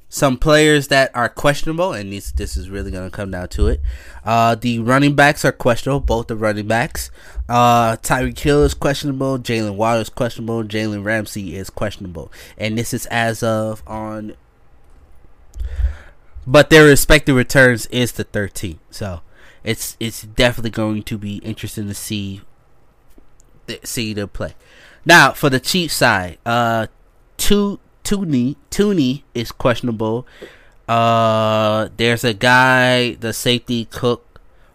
some 0.09 0.37
players 0.37 0.87
that 0.87 1.11
are 1.15 1.29
questionable, 1.29 1.93
and 1.93 2.11
this 2.11 2.31
this 2.31 2.57
is 2.57 2.69
really 2.69 2.89
going 2.89 3.09
to 3.09 3.15
come 3.15 3.29
down 3.29 3.47
to 3.49 3.67
it. 3.67 3.79
Uh, 4.25 4.55
the 4.55 4.79
running 4.79 5.15
backs 5.15 5.45
are 5.45 5.51
questionable, 5.51 5.99
both 5.99 6.27
the 6.27 6.35
running 6.35 6.67
backs. 6.67 7.11
Uh, 7.47 7.95
Tyreek 7.97 8.37
Hill 8.39 8.63
is 8.63 8.73
questionable, 8.73 9.37
Jaylen 9.37 9.75
Waddle 9.75 10.01
is 10.01 10.09
questionable, 10.09 10.63
Jalen 10.63 11.05
Ramsey 11.05 11.55
is 11.55 11.69
questionable, 11.69 12.31
and 12.57 12.77
this 12.77 12.93
is 12.93 13.05
as 13.07 13.43
of 13.43 13.83
on. 13.85 14.33
But 16.47 16.71
their 16.71 16.85
respective 16.85 17.35
returns 17.35 17.85
is 17.87 18.13
the 18.13 18.25
13th, 18.25 18.79
so 18.89 19.21
it's 19.63 19.97
it's 19.99 20.23
definitely 20.23 20.71
going 20.71 21.03
to 21.03 21.17
be 21.17 21.37
interesting 21.37 21.87
to 21.87 21.93
see 21.93 22.41
see 23.83 24.13
them 24.13 24.29
play. 24.29 24.53
Now 25.05 25.31
for 25.31 25.49
the 25.49 25.59
Chiefs 25.59 25.95
side, 25.95 26.37
uh, 26.45 26.87
two 27.37 27.79
Thuney 28.03 28.55
Thuney 28.71 29.23
is 29.33 29.51
questionable. 29.51 30.25
Uh, 30.87 31.89
there's 31.97 32.23
a 32.23 32.33
guy, 32.33 33.13
the 33.13 33.31
safety 33.31 33.85
cook, 33.85 34.25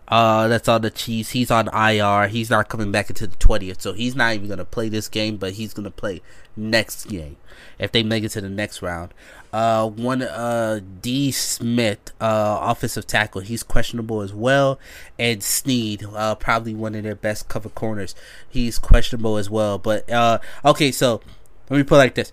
uh, 0.08 0.49
that's 0.49 0.68
on 0.68 0.82
the 0.82 0.90
Chiefs. 0.90 1.30
He's 1.30 1.50
on 1.50 1.68
IR. 1.68 2.28
He's 2.28 2.50
not 2.50 2.68
coming 2.68 2.92
back 2.92 3.11
into 3.11 3.26
the 3.26 3.37
twentieth, 3.37 3.80
so 3.80 3.92
he's 3.92 4.14
not 4.14 4.34
even 4.34 4.49
gonna 4.49 4.64
play 4.64 4.88
this 4.88 5.08
game. 5.08 5.37
But 5.37 5.54
he's 5.54 5.73
gonna 5.73 5.90
play 5.90 6.20
next 6.56 7.06
game 7.06 7.37
if 7.78 7.92
they 7.92 8.02
make 8.02 8.25
it 8.25 8.30
to 8.30 8.40
the 8.40 8.49
next 8.49 8.82
round. 8.82 9.12
Uh, 9.52 9.88
one 9.88 10.20
uh 10.20 10.80
D 11.00 11.30
Smith, 11.30 12.12
uh, 12.20 12.58
offensive 12.61 13.06
tackle, 13.06 13.40
he's 13.40 13.62
questionable 13.62 14.20
as 14.20 14.32
well, 14.32 14.78
and 15.18 15.42
Sneed, 15.42 16.04
uh, 16.04 16.34
probably 16.34 16.75
one 16.75 16.94
of 16.94 17.04
their 17.04 17.14
best 17.14 17.49
cover 17.49 17.68
corners, 17.68 18.14
he's 18.49 18.78
questionable 18.78 19.37
as 19.37 19.49
well. 19.49 19.78
But 19.78 20.11
uh, 20.11 20.38
okay, 20.64 20.90
so 20.90 21.20
let 21.70 21.76
me 21.76 21.82
put 21.82 21.96
it 21.96 21.99
like 21.99 22.14
this: 22.14 22.32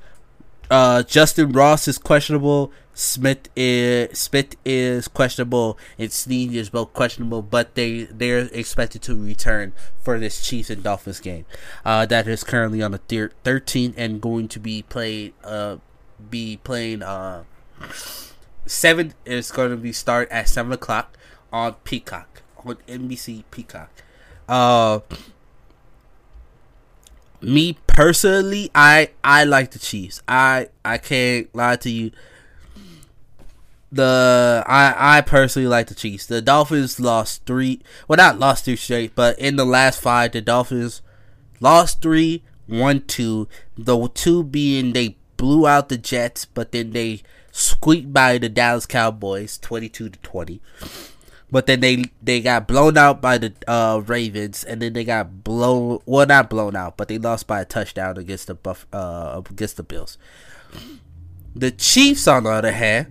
uh, 0.71 1.03
Justyn 1.03 1.53
Ross 1.53 1.87
is 1.87 1.97
questionable. 1.97 2.71
Smith 2.93 3.49
is 3.55 4.17
Smith 4.17 4.55
is 4.65 5.07
questionable, 5.07 5.77
and 5.99 6.11
Sneed 6.11 6.53
is 6.53 6.69
both 6.69 6.93
questionable. 6.93 7.41
But 7.41 7.75
they 7.75 8.03
they're 8.03 8.49
expected 8.53 9.01
to 9.03 9.15
return 9.15 9.73
for 10.01 10.17
this 10.17 10.41
Chiefs 10.45 10.69
and 10.69 10.81
Dolphins 10.81 11.19
game. 11.19 11.45
Uh, 11.83 12.05
that 12.05 12.27
is 12.27 12.43
currently 12.43 12.81
on 12.81 12.91
the 12.91 12.97
thir- 12.99 13.31
13th 13.43 13.93
and 13.97 14.21
going 14.21 14.47
to 14.47 14.59
be 14.59 14.81
played. 14.81 15.33
Uh, 15.43 15.77
be 16.29 16.57
playing. 16.63 17.03
Uh, 17.03 17.43
seven 18.65 19.13
is 19.25 19.51
going 19.51 19.71
to 19.71 19.77
be 19.77 19.91
start 19.91 20.29
at 20.31 20.47
seven 20.47 20.71
o'clock 20.71 21.17
on 21.51 21.73
Peacock 21.83 22.43
on 22.65 22.75
NBC 22.87 23.43
Peacock. 23.51 23.91
Uh, 24.47 24.99
me 27.41 27.77
personally, 27.87 28.71
I 28.73 29.09
I 29.23 29.43
like 29.43 29.71
the 29.71 29.79
Chiefs. 29.79 30.21
I 30.27 30.69
I 30.85 30.97
can't 30.97 31.53
lie 31.55 31.75
to 31.77 31.89
you. 31.89 32.11
The 33.91 34.63
I 34.67 35.17
I 35.17 35.21
personally 35.21 35.67
like 35.67 35.87
the 35.87 35.95
Chiefs. 35.95 36.25
The 36.25 36.41
Dolphins 36.41 36.99
lost 36.99 37.45
three. 37.45 37.81
Well, 38.07 38.17
not 38.17 38.39
lost 38.39 38.65
three 38.65 38.75
straight, 38.75 39.15
but 39.15 39.37
in 39.39 39.55
the 39.55 39.65
last 39.65 40.01
five, 40.01 40.31
the 40.31 40.41
Dolphins 40.41 41.01
lost 41.59 42.01
three, 42.01 42.43
won 42.67 43.01
two. 43.01 43.47
The 43.77 44.07
two 44.13 44.43
being 44.43 44.93
they 44.93 45.17
blew 45.37 45.67
out 45.67 45.89
the 45.89 45.97
Jets, 45.97 46.45
but 46.45 46.71
then 46.71 46.91
they 46.91 47.21
squeaked 47.51 48.13
by 48.13 48.37
the 48.37 48.47
Dallas 48.47 48.85
Cowboys, 48.85 49.57
twenty-two 49.57 50.09
to 50.09 50.19
twenty. 50.19 50.61
But 51.51 51.67
then 51.67 51.81
they 51.81 52.05
they 52.23 52.39
got 52.39 52.65
blown 52.65 52.97
out 52.97 53.21
by 53.21 53.37
the 53.37 53.53
uh, 53.67 54.01
Ravens, 54.05 54.63
and 54.63 54.81
then 54.81 54.93
they 54.93 55.03
got 55.03 55.43
blown. 55.43 55.99
Well, 56.05 56.25
not 56.25 56.49
blown 56.49 56.77
out, 56.77 56.95
but 56.95 57.09
they 57.09 57.17
lost 57.17 57.45
by 57.45 57.59
a 57.59 57.65
touchdown 57.65 58.17
against 58.17 58.47
the 58.47 58.53
Buff 58.55 58.87
uh, 58.93 59.41
against 59.49 59.75
the 59.75 59.83
Bills. 59.83 60.17
The 61.53 61.71
Chiefs, 61.71 62.25
on 62.27 62.43
the 62.43 62.51
other 62.51 62.71
hand, 62.71 63.07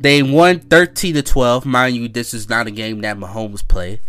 they 0.00 0.22
won 0.22 0.60
thirteen 0.60 1.14
to 1.14 1.22
twelve. 1.22 1.66
Mind 1.66 1.94
you, 1.94 2.08
this 2.08 2.32
is 2.32 2.48
not 2.48 2.66
a 2.66 2.70
game 2.70 3.02
that 3.02 3.18
Mahomes 3.18 3.66
played. 3.66 4.00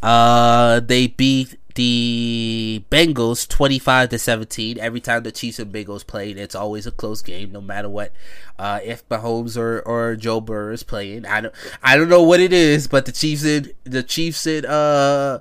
Uh, 0.00 0.78
they 0.78 1.08
beat 1.08 1.58
the 1.74 2.84
Bengals 2.90 3.48
25 3.48 4.10
to 4.10 4.18
17. 4.18 4.78
Every 4.78 5.00
time 5.00 5.22
the 5.22 5.32
Chiefs 5.32 5.58
and 5.58 5.72
Bengals 5.72 6.06
played, 6.06 6.38
it's 6.38 6.54
always 6.54 6.86
a 6.86 6.92
close 6.92 7.22
game, 7.22 7.52
no 7.52 7.60
matter 7.60 7.88
what. 7.88 8.12
Uh, 8.58 8.80
if 8.84 9.08
Mahomes 9.08 9.56
or, 9.56 9.80
or 9.80 10.16
Joe 10.16 10.40
Burrow 10.40 10.72
is 10.72 10.82
playing, 10.82 11.26
I 11.26 11.40
don't 11.40 11.54
I 11.82 11.96
don't 11.96 12.08
know 12.08 12.22
what 12.22 12.40
it 12.40 12.52
is, 12.52 12.86
but 12.86 13.06
the 13.06 13.12
Chiefs 13.12 13.44
and 13.44 13.72
the 13.84 14.02
Chiefs 14.02 14.46
and 14.46 14.66
uh 14.66 15.40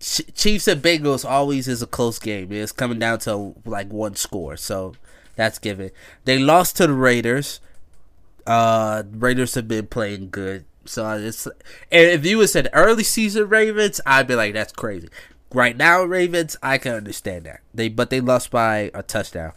Chiefs 0.00 0.68
and 0.68 0.82
Bengals 0.82 1.28
always 1.28 1.68
is 1.68 1.80
a 1.80 1.86
close 1.86 2.18
game. 2.18 2.52
It's 2.52 2.72
coming 2.72 2.98
down 2.98 3.20
to 3.20 3.54
like 3.64 3.90
one 3.90 4.16
score, 4.16 4.56
so 4.56 4.94
that's 5.36 5.58
given. 5.58 5.90
They 6.24 6.38
lost 6.38 6.76
to 6.78 6.86
the 6.86 6.92
Raiders. 6.92 7.60
Uh, 8.46 9.04
Raiders 9.10 9.54
have 9.54 9.68
been 9.68 9.86
playing 9.86 10.30
good. 10.30 10.64
So 10.84 11.08
it's 11.18 11.48
if 11.90 12.24
you 12.24 12.38
would 12.38 12.50
said 12.50 12.68
early 12.72 13.04
season 13.04 13.48
Ravens, 13.48 14.00
I'd 14.06 14.26
be 14.26 14.34
like, 14.34 14.54
that's 14.54 14.72
crazy. 14.72 15.08
Right 15.52 15.76
now, 15.76 16.02
Ravens, 16.02 16.56
I 16.62 16.78
can 16.78 16.94
understand 16.94 17.46
that. 17.46 17.60
They 17.72 17.88
but 17.88 18.10
they 18.10 18.20
lost 18.20 18.50
by 18.50 18.90
a 18.94 19.02
touchdown. 19.02 19.52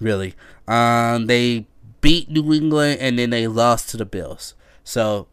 Really. 0.00 0.34
Um 0.68 1.26
they 1.26 1.66
beat 2.00 2.28
New 2.30 2.52
England 2.52 3.00
and 3.00 3.18
then 3.18 3.30
they 3.30 3.46
lost 3.46 3.88
to 3.90 3.96
the 3.96 4.04
Bills. 4.04 4.54
So 4.84 5.26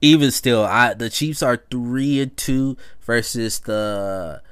even 0.00 0.30
still, 0.30 0.64
I 0.64 0.94
the 0.94 1.10
Chiefs 1.10 1.42
are 1.42 1.62
three 1.70 2.20
and 2.20 2.36
two 2.36 2.76
versus 3.02 3.60
the 3.60 4.42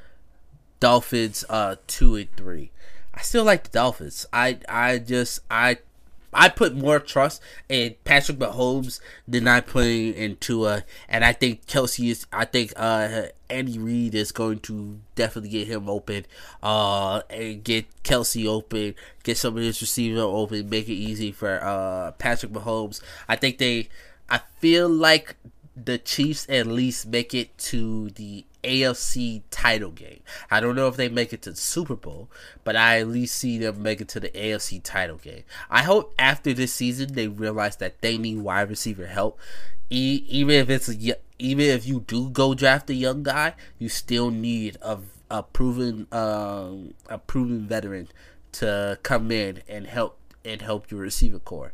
Dolphins 0.81 1.45
uh 1.49 1.77
two 1.87 2.17
and 2.17 2.35
three. 2.37 2.73
I 3.15 3.23
still 3.23 3.45
like 3.45 3.65
the 3.65 3.71
Dolphins. 3.71 4.27
I 4.33 4.59
I 4.69 4.99
just 4.99 5.41
I 5.51 5.79
I 6.37 6.49
put 6.51 6.77
more 6.77 7.01
trust 7.01 7.41
in 7.69 7.95
Patrick 8.05 8.39
Mahomes 8.39 9.01
than 9.27 9.49
I 9.49 9.61
put 9.61 9.87
in 9.87 10.37
Tua, 10.37 10.85
and 11.09 11.25
I 11.25 11.33
think 11.33 11.67
Kelce 11.67 12.11
is. 12.11 12.27
I 12.33 12.45
think 12.45 12.73
uh, 12.77 13.23
Andy 13.49 13.79
Reid 13.79 14.15
is 14.15 14.33
going 14.33 14.61
to 14.61 15.01
definitely 15.15 15.51
get 15.51 15.67
him 15.67 15.89
open, 15.89 16.27
uh, 16.63 17.23
and 17.31 17.65
get 17.65 17.87
Kelce 18.05 18.47
open, 18.47 18.95
get 19.23 19.39
some 19.39 19.57
of 19.57 19.63
his 19.63 19.81
receivers 19.81 20.21
open, 20.21 20.69
make 20.69 20.89
it 20.89 20.93
easy 20.93 21.33
for 21.33 21.59
uh 21.63 22.13
Patrick 22.13 22.53
Mahomes. 22.53 23.01
I 23.29 23.37
think 23.37 23.59
they. 23.59 23.89
I 24.29 24.41
feel 24.59 24.89
like 24.89 25.37
the 25.77 25.99
Chiefs 25.99 26.47
at 26.49 26.67
least 26.67 27.07
make 27.07 27.35
it 27.35 27.57
to 27.59 28.11
the 28.11 28.47
AFC 28.65 29.43
title 29.51 29.91
game. 29.91 30.21
I 30.51 30.61
don't 30.61 30.75
know 30.75 30.89
if 30.89 30.97
they 30.97 31.09
make 31.09 31.33
it 31.33 31.43
to 31.43 31.51
the 31.51 31.57
Super 31.57 31.95
Bowl, 31.95 32.31
but 32.65 32.77
I 32.77 33.01
at 33.01 33.09
least 33.09 33.37
see 33.37 33.59
them 33.59 33.83
make 33.83 34.01
it 34.01 34.09
to 34.09 34.21
the 34.21 34.31
AFC 34.31 34.83
title 34.83 35.19
game. 35.19 35.45
I 35.71 35.83
hope 35.83 36.15
after 36.19 36.55
this 36.55 36.73
season 36.73 37.13
they 37.13 37.29
realize 37.29 37.77
that 37.77 38.01
they 38.01 38.17
need 38.17 38.39
wide 38.39 38.71
receiver 38.71 39.07
help. 39.07 39.39
E- 39.91 40.25
even 40.29 40.57
if 40.57 40.71
it's 40.71 40.89
a, 40.89 41.17
even 41.39 41.67
if 41.67 41.87
you 41.87 42.01
do 42.01 42.31
go 42.31 42.55
draft 42.55 42.91
a 42.91 42.95
young 42.95 43.23
guy, 43.23 43.55
you 43.79 43.89
still 43.89 44.31
need 44.31 44.79
a 44.83 44.99
a 45.31 45.43
proven 45.43 46.07
um, 46.13 46.95
a 47.09 47.19
proven 47.19 47.67
veteran 47.67 48.09
to 48.53 48.99
come 49.03 49.31
in 49.31 49.63
and 49.69 49.87
help 49.87 50.19
and 50.45 50.63
help 50.63 50.91
your 50.91 51.01
receiver 51.01 51.41
core 51.41 51.73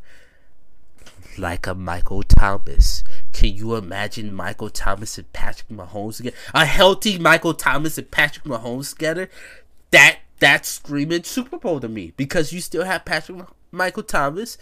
like 1.39 1.67
a 1.67 1.75
Michael 1.75 2.23
Thomas. 2.23 3.05
Can 3.33 3.55
you 3.55 3.75
imagine 3.75 4.35
Michael 4.35 4.71
Thomas 4.71 5.19
and 5.19 5.33
Patrick 5.33 5.69
Mahomes 5.69 6.19
together? 6.19 6.37
A 6.55 6.65
healthy 6.65 7.19
Michael 7.19 7.55
Thomas 7.55 7.99
and 7.99 8.11
Patrick 8.11 8.45
Mahomes 8.45 8.91
together? 8.91 9.31
That 9.91 10.19
that's 10.39 10.69
screaming 10.69 11.25
Super 11.25 11.59
Bowl 11.59 11.81
to 11.81 11.89
me 11.89 12.12
because 12.17 12.53
you 12.53 12.61
still 12.61 12.85
have 12.85 13.05
Patrick 13.05 13.47
Michael 13.71 14.03
Thomas. 14.03 14.59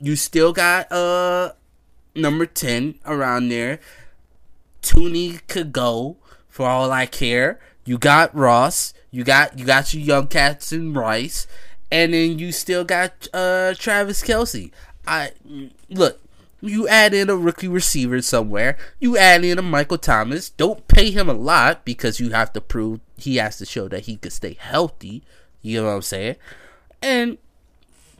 You 0.00 0.16
still 0.16 0.52
got 0.52 0.90
uh 0.90 1.52
number 2.14 2.46
ten 2.46 2.96
around 3.06 3.48
there. 3.48 3.80
Thuney 4.82 5.46
could 5.46 5.72
go 5.72 6.16
for 6.48 6.66
all 6.66 6.90
I 6.90 7.06
care. 7.06 7.60
You 7.84 7.98
got 7.98 8.34
Ross. 8.34 8.94
You 9.10 9.24
got 9.24 9.58
you 9.58 9.64
got 9.64 9.92
your 9.92 10.02
young 10.02 10.28
cats 10.28 10.72
and 10.72 10.94
Rice, 10.94 11.46
and 11.90 12.14
then 12.14 12.38
you 12.38 12.52
still 12.52 12.84
got 12.84 13.28
uh 13.32 13.74
Travis 13.74 14.22
Kelce. 14.22 14.70
I 15.06 15.32
look. 15.88 16.20
You 16.60 16.86
add 16.88 17.14
in 17.14 17.30
a 17.30 17.36
rookie 17.36 17.68
receiver 17.68 18.20
somewhere. 18.20 18.76
You 18.98 19.16
add 19.16 19.44
in 19.44 19.58
a 19.58 19.62
Michael 19.62 19.98
Thomas. 19.98 20.50
Don't 20.50 20.86
pay 20.88 21.10
him 21.10 21.28
a 21.28 21.34
lot 21.34 21.84
because 21.84 22.20
you 22.20 22.30
have 22.30 22.52
to 22.52 22.60
prove 22.60 23.00
he 23.16 23.36
has 23.36 23.58
to 23.58 23.66
show 23.66 23.88
that 23.88 24.04
he 24.06 24.16
could 24.16 24.32
stay 24.32 24.56
healthy. 24.58 25.22
You 25.62 25.80
know 25.80 25.86
what 25.88 25.94
I'm 25.94 26.02
saying? 26.02 26.36
And 27.02 27.38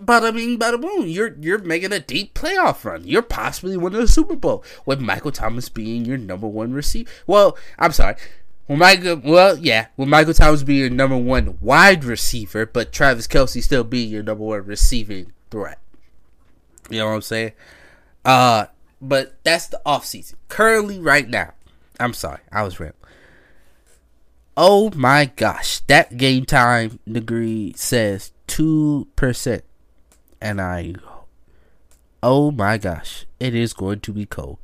bada 0.02 0.32
bing, 0.35 0.59
bada 0.59 0.80
boom. 0.80 1.06
You're 1.06 1.37
you're 1.40 1.59
making 1.59 1.92
a 1.92 2.00
deep 2.00 2.35
playoff 2.35 2.85
run. 2.85 3.02
You're 3.04 3.23
possibly 3.23 3.76
winning 3.76 4.02
a 4.02 4.09
Super 4.09 4.37
Bowl 4.37 4.64
with 4.87 5.00
Michael 5.00 5.32
Thomas 5.32 5.68
being 5.68 6.04
your 6.04 6.18
number 6.18 6.47
one 6.47 6.73
receiver. 6.73 7.11
Well, 7.26 7.56
I'm 7.78 7.92
sorry. 7.92 8.16
Well, 8.68 8.78
Michael, 8.78 9.20
well, 9.25 9.59
yeah, 9.59 9.88
with 9.97 10.09
Michael 10.09 10.35
Thomas 10.35 10.62
being 10.62 10.80
your 10.80 10.90
number 10.90 11.16
one 11.16 11.59
wide 11.61 12.04
receiver, 12.04 12.66
but 12.66 12.92
Travis 12.92 13.26
Kelce 13.26 13.62
still 13.62 13.85
being 13.85 14.11
your 14.11 14.23
number 14.23 14.44
one 14.44 14.64
receiving 14.64 15.32
threat. 15.50 15.78
You 16.88 17.00
know 17.00 17.06
what 17.06 17.14
I'm 17.14 17.23
saying? 17.23 17.52
Uh, 18.24 18.66
but 19.00 19.42
that's 19.44 19.66
the 19.68 19.80
off 19.86 20.04
season. 20.04 20.38
Currently, 20.48 20.98
right 20.98 21.28
now, 21.28 21.52
I'm 21.98 22.12
sorry, 22.12 22.40
I 22.52 22.62
was 22.62 22.78
rambling. 22.78 22.96
Oh 24.56 24.90
my 24.94 25.26
gosh, 25.36 25.80
that 25.86 26.16
game 26.16 26.44
time 26.44 26.98
degree 27.10 27.72
says 27.76 28.32
two 28.46 29.08
percent, 29.16 29.64
and 30.40 30.60
I, 30.60 30.96
oh 32.22 32.50
my 32.50 32.76
gosh, 32.76 33.24
it 33.38 33.54
is 33.54 33.72
going 33.72 34.00
to 34.00 34.12
be 34.12 34.26
cold. 34.26 34.58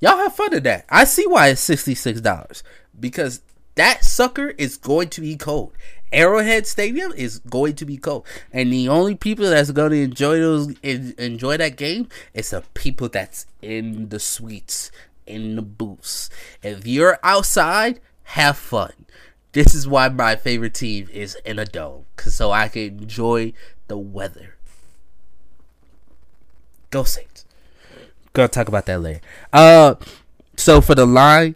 Y'all 0.00 0.16
have 0.16 0.34
fun 0.34 0.50
with 0.52 0.62
that. 0.62 0.86
I 0.88 1.04
see 1.04 1.26
why 1.26 1.48
it's 1.48 1.60
sixty 1.60 1.94
six 1.94 2.20
dollars 2.20 2.62
because 2.98 3.42
that 3.74 4.04
sucker 4.04 4.48
is 4.50 4.76
going 4.76 5.08
to 5.10 5.20
be 5.20 5.36
cold. 5.36 5.72
Arrowhead 6.12 6.66
Stadium 6.66 7.12
is 7.12 7.38
going 7.40 7.74
to 7.76 7.84
be 7.84 7.96
cold, 7.96 8.26
and 8.52 8.72
the 8.72 8.88
only 8.88 9.14
people 9.14 9.48
that's 9.48 9.70
going 9.70 9.90
to 9.90 10.02
enjoy 10.02 10.38
those 10.38 10.74
enjoy 10.82 11.56
that 11.56 11.76
game 11.76 12.08
is 12.34 12.50
the 12.50 12.62
people 12.74 13.08
that's 13.08 13.46
in 13.60 14.08
the 14.08 14.18
suites, 14.18 14.90
in 15.26 15.56
the 15.56 15.62
booths. 15.62 16.30
If 16.62 16.86
you're 16.86 17.18
outside, 17.22 18.00
have 18.24 18.56
fun. 18.56 18.92
This 19.52 19.74
is 19.74 19.88
why 19.88 20.08
my 20.08 20.36
favorite 20.36 20.74
team 20.74 21.08
is 21.12 21.36
in 21.44 21.58
a 21.58 21.64
dome, 21.64 22.04
cause 22.16 22.34
so 22.34 22.52
I 22.52 22.68
can 22.68 22.82
enjoy 22.82 23.52
the 23.88 23.98
weather. 23.98 24.56
Go 26.90 27.04
Saints. 27.04 27.44
Gonna 28.32 28.48
talk 28.48 28.68
about 28.68 28.86
that 28.86 29.00
later. 29.00 29.20
Uh, 29.52 29.96
so 30.56 30.80
for 30.80 30.94
the 30.94 31.06
line, 31.06 31.54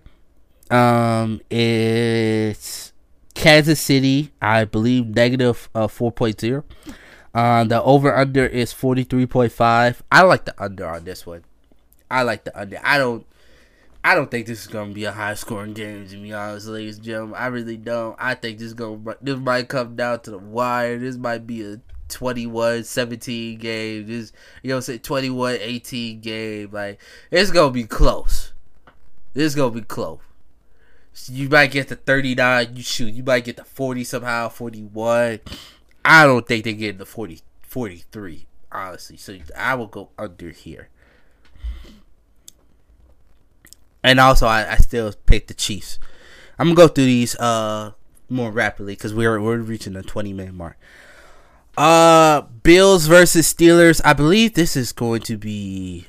um, 0.71 1.41
it's 1.51 2.92
Kansas 3.35 3.81
City, 3.81 4.33
I 4.41 4.65
believe, 4.65 5.07
negative 5.07 5.69
uh, 5.75 5.87
4.0. 5.87 6.65
Uh, 7.35 7.65
the 7.65 7.83
over 7.83 8.15
under 8.15 8.47
is 8.47 8.73
43.5. 8.75 10.01
I 10.11 10.23
like 10.23 10.45
the 10.45 10.63
under 10.63 10.87
on 10.87 11.05
this 11.05 11.27
one. 11.27 11.45
I 12.11 12.23
like 12.23 12.45
the 12.45 12.59
under. 12.59 12.79
I 12.85 12.99
don't. 12.99 13.27
I 14.05 14.17
don't 14.17 14.31
think 14.31 14.47
this 14.47 14.63
is 14.63 14.67
gonna 14.67 14.93
be 14.93 15.05
a 15.05 15.13
high 15.13 15.35
scoring 15.35 15.75
game. 15.75 16.07
To 16.09 16.17
be 16.17 16.33
honest, 16.33 16.67
ladies 16.67 16.97
and 16.97 17.05
gentlemen, 17.05 17.37
I 17.39 17.47
really 17.47 17.77
don't. 17.77 18.17
I 18.19 18.35
think 18.35 18.59
this 18.59 18.73
gonna 18.75 19.17
this 19.23 19.39
might 19.39 19.69
come 19.69 19.97
down 19.97 20.21
to 20.21 20.33
the 20.33 20.39
wire. 20.39 20.99
This 20.99 21.17
might 21.17 21.47
be 21.47 21.63
a 21.63 21.81
21-17 22.09 23.59
game. 23.59 24.07
This 24.07 24.33
you 24.63 24.71
know, 24.71 24.81
say 24.81 24.99
21-18 24.99 26.21
game. 26.21 26.71
Like 26.73 27.01
it's 27.31 27.51
gonna 27.51 27.71
be 27.71 27.85
close. 27.85 28.53
This 29.33 29.45
is 29.45 29.55
gonna 29.55 29.71
be 29.71 29.83
close 29.83 30.19
you 31.27 31.49
might 31.49 31.71
get 31.71 31.89
the 31.89 31.97
39. 31.97 32.77
You 32.77 32.83
shoot. 32.83 33.13
You 33.13 33.23
might 33.23 33.45
get 33.45 33.57
the 33.57 33.65
40 33.65 34.05
somehow, 34.05 34.49
41. 34.49 35.41
I 36.05 36.25
don't 36.25 36.47
think 36.47 36.65
they 36.65 36.75
get 36.75 36.99
the 36.99 37.07
40, 37.07 37.41
43, 37.63 38.47
honestly. 38.71 39.17
So 39.17 39.39
I 39.57 39.75
will 39.75 39.87
go 39.87 40.11
under 40.19 40.51
here. 40.51 40.89
And 44.03 44.19
also, 44.19 44.47
I, 44.47 44.73
I 44.73 44.77
still 44.77 45.13
pick 45.27 45.47
the 45.47 45.55
Chiefs. 45.55 45.99
I'm 46.59 46.69
gonna 46.69 46.77
go 46.77 46.89
through 46.89 47.07
these 47.07 47.37
uh 47.37 47.93
more 48.29 48.51
rapidly 48.51 48.95
because 48.95 49.15
we're 49.15 49.41
we're 49.41 49.59
reaching 49.59 49.93
the 49.93 50.03
20 50.03 50.33
minute 50.33 50.55
mark. 50.55 50.77
Uh, 51.77 52.43
Bills 52.63 53.07
versus 53.07 53.53
Steelers. 53.53 54.01
I 54.05 54.13
believe 54.13 54.55
this 54.55 54.77
is 54.77 54.93
going 54.93 55.23
to 55.23 55.37
be 55.39 56.07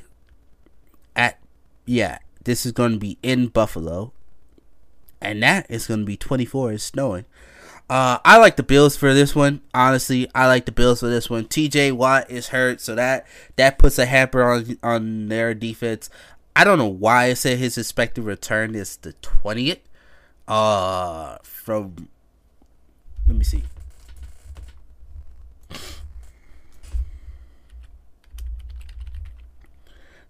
at 1.15 1.39
yeah. 1.85 2.17
This 2.43 2.65
is 2.65 2.71
going 2.71 2.93
to 2.93 2.97
be 2.97 3.17
in 3.23 3.47
Buffalo 3.47 4.11
and 5.23 5.41
that 5.41 5.65
is 5.69 5.87
going 5.87 6.01
to 6.01 6.05
be 6.05 6.17
24. 6.17 6.73
It's 6.73 6.83
snowing. 6.83 7.25
Uh, 7.89 8.17
I 8.23 8.37
like 8.37 8.55
the 8.55 8.63
Bills 8.63 8.95
for 8.95 9.13
this 9.13 9.35
one. 9.35 9.61
Honestly, 9.73 10.27
I 10.33 10.47
like 10.47 10.65
the 10.65 10.71
Bills 10.71 11.01
for 11.01 11.07
this 11.07 11.29
one. 11.29 11.45
T.J. 11.45 11.91
Watt 11.91 12.29
is 12.29 12.49
hurt, 12.49 12.79
so 12.79 12.95
that 12.95 13.27
that 13.55 13.77
puts 13.77 13.99
a 13.99 14.05
hamper 14.05 14.43
on 14.43 14.77
on 14.81 15.27
their 15.27 15.53
defense. 15.53 16.09
I 16.55 16.63
don't 16.63 16.77
know 16.77 16.87
why 16.87 17.25
I 17.25 17.33
said 17.33 17.57
his 17.57 17.77
expected 17.77 18.23
return 18.23 18.73
is 18.73 18.97
the 18.97 19.13
twentieth. 19.21 19.79
Uh, 20.47 21.37
from 21.43 22.07
let 23.27 23.37
me 23.37 23.43
see. 23.43 23.63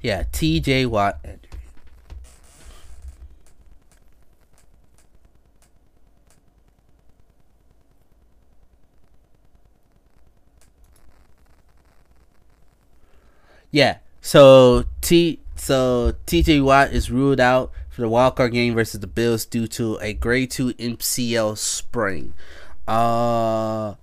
Yeah, 0.02 0.24
T.J. 0.32 0.88
Watt 0.88 1.20
Yeah. 13.74 13.98
So 14.22 14.86
T 15.02 15.40
so 15.56 16.14
TJ 16.28 16.64
Watt 16.64 16.94
is 16.94 17.12
ruled 17.12 17.40
out 17.40 17.72
for 17.90 18.02
the 18.02 18.08
wildcard 18.08 18.54
game 18.54 18.76
versus 18.76 19.02
the 19.02 19.08
Bills 19.08 19.46
due 19.46 19.68
to 19.68 19.98
a 20.00 20.14
grade 20.14 20.52
two 20.52 20.74
MCL 20.76 21.58
sprain. 21.58 22.34
Uh 22.88 23.96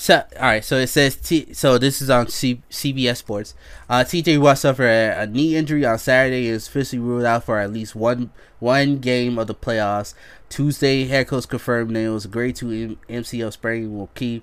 So, 0.00 0.24
all 0.36 0.46
right, 0.46 0.64
so 0.64 0.78
it 0.78 0.86
says 0.86 1.14
T. 1.16 1.52
So 1.52 1.76
this 1.76 2.00
is 2.00 2.08
on 2.08 2.28
C, 2.28 2.62
CBS 2.70 3.18
Sports. 3.18 3.54
Uh, 3.86 4.02
T.J. 4.02 4.38
Watt 4.38 4.56
suffered 4.56 4.84
a, 4.84 5.24
a, 5.24 5.26
knee 5.26 5.54
injury 5.54 5.84
on 5.84 5.98
Saturday 5.98 6.46
and 6.46 6.56
is 6.56 6.68
officially 6.68 7.00
ruled 7.00 7.26
out 7.26 7.44
for 7.44 7.58
at 7.58 7.70
least 7.70 7.94
one 7.94 8.30
one 8.60 8.96
game 9.00 9.38
of 9.38 9.46
the 9.46 9.54
playoffs. 9.54 10.14
Tuesday, 10.48 11.04
head 11.04 11.28
coach 11.28 11.46
confirmed 11.46 11.94
that 11.94 12.00
it 12.00 12.08
was 12.08 12.24
a 12.24 12.28
grade 12.28 12.56
two 12.56 12.70
M- 12.70 12.98
MCL 13.22 13.52
sprain. 13.52 13.94
Will 13.94 14.08
keep 14.14 14.42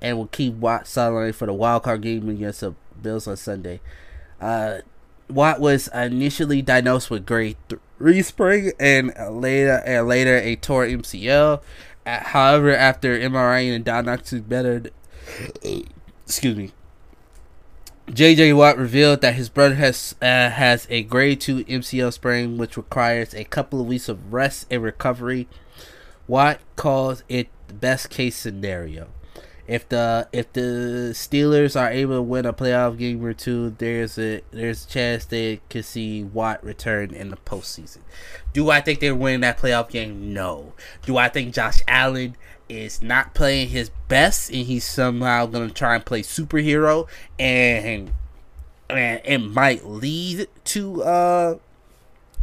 and 0.00 0.16
will 0.16 0.26
keep 0.26 0.54
Watt 0.54 0.84
sidelined 0.84 1.34
for 1.34 1.46
the 1.46 1.52
wild 1.52 1.82
card 1.84 2.02
game 2.02 2.28
against 2.28 2.60
the 2.60 2.74
Bills 3.00 3.26
on 3.26 3.36
Sunday. 3.36 3.80
Uh, 4.40 4.78
Watt 5.28 5.60
was 5.60 5.88
initially 5.88 6.62
diagnosed 6.62 7.10
with 7.10 7.26
grade 7.26 7.56
three 7.98 8.22
sprain 8.22 8.72
and 8.78 9.12
later 9.30 9.82
and 9.84 10.08
later 10.08 10.36
a 10.36 10.56
torn 10.56 11.02
MCL. 11.02 11.60
However, 12.06 12.74
after 12.74 13.18
MRI 13.18 13.74
and 13.74 13.84
diagnosis 13.84 14.40
better, 14.40 14.84
excuse 16.24 16.56
me, 16.56 16.72
JJ 18.06 18.56
Watt 18.56 18.78
revealed 18.78 19.20
that 19.20 19.34
his 19.34 19.50
brother 19.50 19.74
has 19.74 20.14
uh, 20.22 20.48
has 20.48 20.86
a 20.88 21.02
grade 21.02 21.42
two 21.42 21.64
MCL 21.64 22.14
sprain, 22.14 22.56
which 22.56 22.78
requires 22.78 23.34
a 23.34 23.44
couple 23.44 23.80
of 23.80 23.86
weeks 23.86 24.08
of 24.08 24.32
rest 24.32 24.66
and 24.70 24.82
recovery. 24.82 25.46
Watt 26.26 26.60
calls 26.76 27.22
it 27.28 27.48
the 27.66 27.74
best 27.74 28.08
case 28.08 28.36
scenario 28.36 29.08
if 29.68 29.86
the 29.90 30.26
if 30.32 30.50
the 30.54 31.10
Steelers 31.12 31.78
are 31.78 31.90
able 31.90 32.16
to 32.16 32.22
win 32.22 32.46
a 32.46 32.54
playoff 32.54 32.96
game 32.96 33.22
or 33.22 33.34
two, 33.34 33.76
there's 33.76 34.18
a 34.18 34.40
there's 34.50 34.86
a 34.86 34.88
chance 34.88 35.26
they 35.26 35.60
could 35.68 35.84
see 35.84 36.24
Watt 36.24 36.64
return 36.64 37.12
in 37.14 37.28
the 37.28 37.36
postseason. 37.36 37.98
Do 38.54 38.70
I 38.70 38.80
think 38.80 39.00
they're 39.00 39.14
winning 39.14 39.42
that 39.42 39.58
playoff 39.58 39.90
game? 39.90 40.32
No. 40.32 40.72
Do 41.04 41.18
I 41.18 41.28
think 41.28 41.54
Josh 41.54 41.82
Allen 41.86 42.34
is 42.70 43.02
not 43.02 43.34
playing 43.34 43.68
his 43.68 43.90
best 44.08 44.50
and 44.50 44.64
he's 44.64 44.84
somehow 44.84 45.44
gonna 45.44 45.68
try 45.68 45.96
and 45.96 46.04
play 46.04 46.22
superhero 46.22 47.06
and 47.38 48.12
and 48.88 49.20
it 49.22 49.38
might 49.38 49.84
lead 49.84 50.48
to 50.64 51.02
uh 51.02 51.58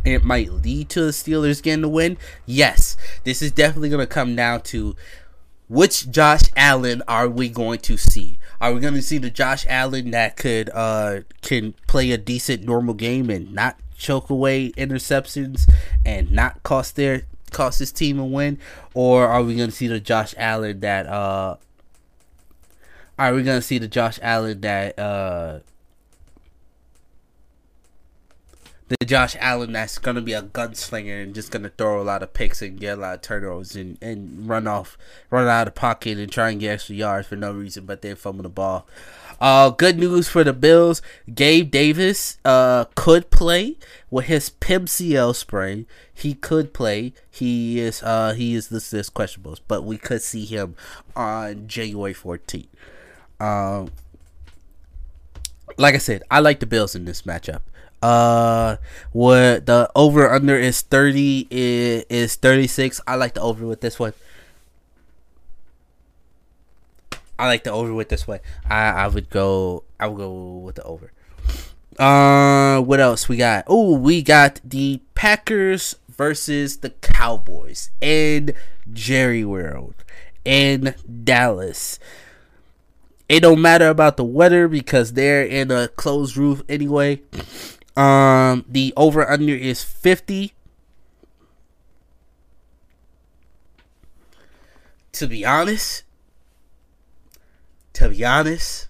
it 0.04 0.24
might 0.24 0.52
lead 0.52 0.90
to 0.90 1.02
the 1.06 1.12
Steelers 1.12 1.64
getting 1.64 1.82
the 1.82 1.90
win. 1.90 2.18
Yes, 2.46 2.96
this 3.24 3.42
is 3.42 3.52
definitely 3.52 3.90
gonna 3.90 4.06
come 4.06 4.36
down 4.36 4.62
to 4.62 4.96
which 5.68 6.10
Josh 6.10 6.44
Allen 6.56 7.02
are 7.08 7.28
we 7.28 7.50
going 7.50 7.80
to 7.80 7.98
see? 7.98 8.40
Are 8.62 8.74
we 8.74 8.80
going 8.80 8.94
to 8.94 9.02
see 9.02 9.18
the 9.18 9.30
Josh 9.30 9.66
Allen 9.68 10.12
that 10.12 10.38
could 10.38 10.70
uh 10.74 11.22
can 11.42 11.74
play 11.88 12.12
a 12.12 12.18
decent 12.18 12.64
normal 12.64 12.94
game 12.94 13.30
and 13.30 13.54
not 13.54 13.78
choke 13.98 14.30
away 14.30 14.72
interceptions 14.72 15.70
and 16.06 16.32
not 16.32 16.62
cost 16.64 16.96
their 16.96 17.24
cost 17.52 17.80
his 17.80 17.92
team 17.92 18.20
a 18.20 18.26
win, 18.26 18.60
or 18.94 19.28
are 19.28 19.44
we 19.44 19.56
going 19.56 19.70
to 19.70 19.76
see 19.76 19.88
the 19.88 20.00
Josh 20.00 20.36
Allen 20.38 20.80
that 20.82 21.08
uh 21.08 21.56
are 23.18 23.34
we 23.34 23.44
going 23.44 23.60
to 23.60 23.66
see 23.66 23.78
the 23.78 23.88
Josh 23.88 24.20
Allen 24.22 24.62
that 24.62 25.00
uh 25.00 25.60
the 28.88 29.06
Josh 29.06 29.36
Allen 29.40 29.74
that's 29.74 29.98
gonna 29.98 30.22
be 30.22 30.34
a 30.34 30.44
gunslinger 30.44 31.24
and 31.24 31.34
just 31.34 31.52
gonna 31.52 31.70
throw 31.70 32.02
a 32.02 32.04
lot 32.04 32.22
of 32.22 32.34
picks 32.34 32.62
and 32.62 32.80
get 32.80 32.98
a 32.98 33.02
lot 33.02 33.16
of 33.16 33.22
turnovers 33.22 33.76
and, 33.76 33.98
and 34.02 34.48
run 34.48 34.68
off, 34.68 34.98
run 35.30 35.48
out 35.48 35.68
of 35.68 35.76
pocket 35.76 36.18
and 36.18 36.32
try 36.32 36.52
and 36.52 36.60
get 36.60 36.74
extra 36.74 36.96
yards 36.96 37.28
for 37.28 37.36
no 37.36 37.52
reason 37.52 37.86
but 37.86 38.02
they're 38.02 38.16
fumble 38.16 38.44
the 38.44 38.50
ball. 38.50 38.88
Uh, 39.42 39.70
good 39.70 39.98
news 39.98 40.30
for 40.30 40.44
the 40.46 40.54
Bills. 40.54 41.02
Gabe 41.34 41.70
Davis 41.70 42.38
uh 42.46 42.86
could 42.96 43.32
play 43.32 43.78
with 44.10 44.26
his 44.26 44.50
PMCL 44.50 45.36
sprain. 45.36 45.88
He 46.14 46.36
could 46.36 46.74
play. 46.74 47.14
He 47.30 47.80
is 47.80 48.04
uh 48.04 48.34
he 48.34 48.54
is 48.54 48.72
listed 48.72 49.00
as 49.00 49.10
questionable, 49.10 49.58
but 49.68 49.84
we 49.84 49.98
could 49.98 50.22
see 50.22 50.46
him 50.46 50.76
on 51.16 51.68
January 51.68 52.14
14th. 52.14 52.68
Um, 53.40 53.90
like 55.78 55.96
I 55.96 55.98
said, 55.98 56.24
I 56.32 56.40
like 56.40 56.60
the 56.60 56.66
Bills 56.66 56.96
in 56.96 57.04
this 57.06 57.24
matchup. 57.24 57.62
Uh, 58.06 58.78
what 59.14 59.66
the 59.66 59.90
over 59.96 60.32
under 60.32 60.56
is 60.56 60.82
thirty 60.82 61.48
is, 61.50 62.36
thirty 62.36 62.68
six. 62.68 63.02
I 63.08 63.16
like 63.16 63.34
the 63.34 63.42
over 63.42 63.66
with 63.66 63.82
this 63.82 63.98
one. 63.98 64.14
I 67.40 67.48
like 67.48 67.64
the 67.64 67.72
over 67.72 67.96
with 67.96 68.10
this 68.10 68.28
one. 68.28 68.42
I 68.70 68.90
I 68.90 69.08
would 69.08 69.32
go. 69.32 69.86
I 70.00 70.06
would 70.06 70.18
go 70.18 70.58
with 70.60 70.76
the 70.76 70.84
over. 70.84 71.12
Uh, 71.98 72.80
what 72.82 73.00
else 73.00 73.28
we 73.28 73.38
got? 73.38 73.64
Oh, 73.66 73.98
we 73.98 74.22
got 74.22 74.62
the 74.64 75.02
Packers 75.16 75.96
versus 76.08 76.78
the 76.78 76.92
Cowboys 76.92 77.90
in 78.02 78.54
Jerry 78.94 79.44
World 79.44 79.96
in 80.44 80.94
Dallas. 81.24 81.98
It 83.28 83.40
don't 83.40 83.64
matter 83.64 83.88
about 83.88 84.18
the 84.18 84.24
weather 84.24 84.68
because 84.68 85.14
they're 85.14 85.44
in 85.44 85.72
a 85.72 85.88
closed 85.88 86.38
roof 86.38 86.62
anyway. 86.70 87.24
Um, 87.96 88.66
the 88.68 88.94
over 88.98 89.30
under 89.30 89.54
is 89.56 89.84
50. 89.84 90.54
To 95.14 95.28
be 95.28 95.46
honest, 95.46 96.04
to 97.94 98.10
be 98.10 98.26
honest, 98.26 98.90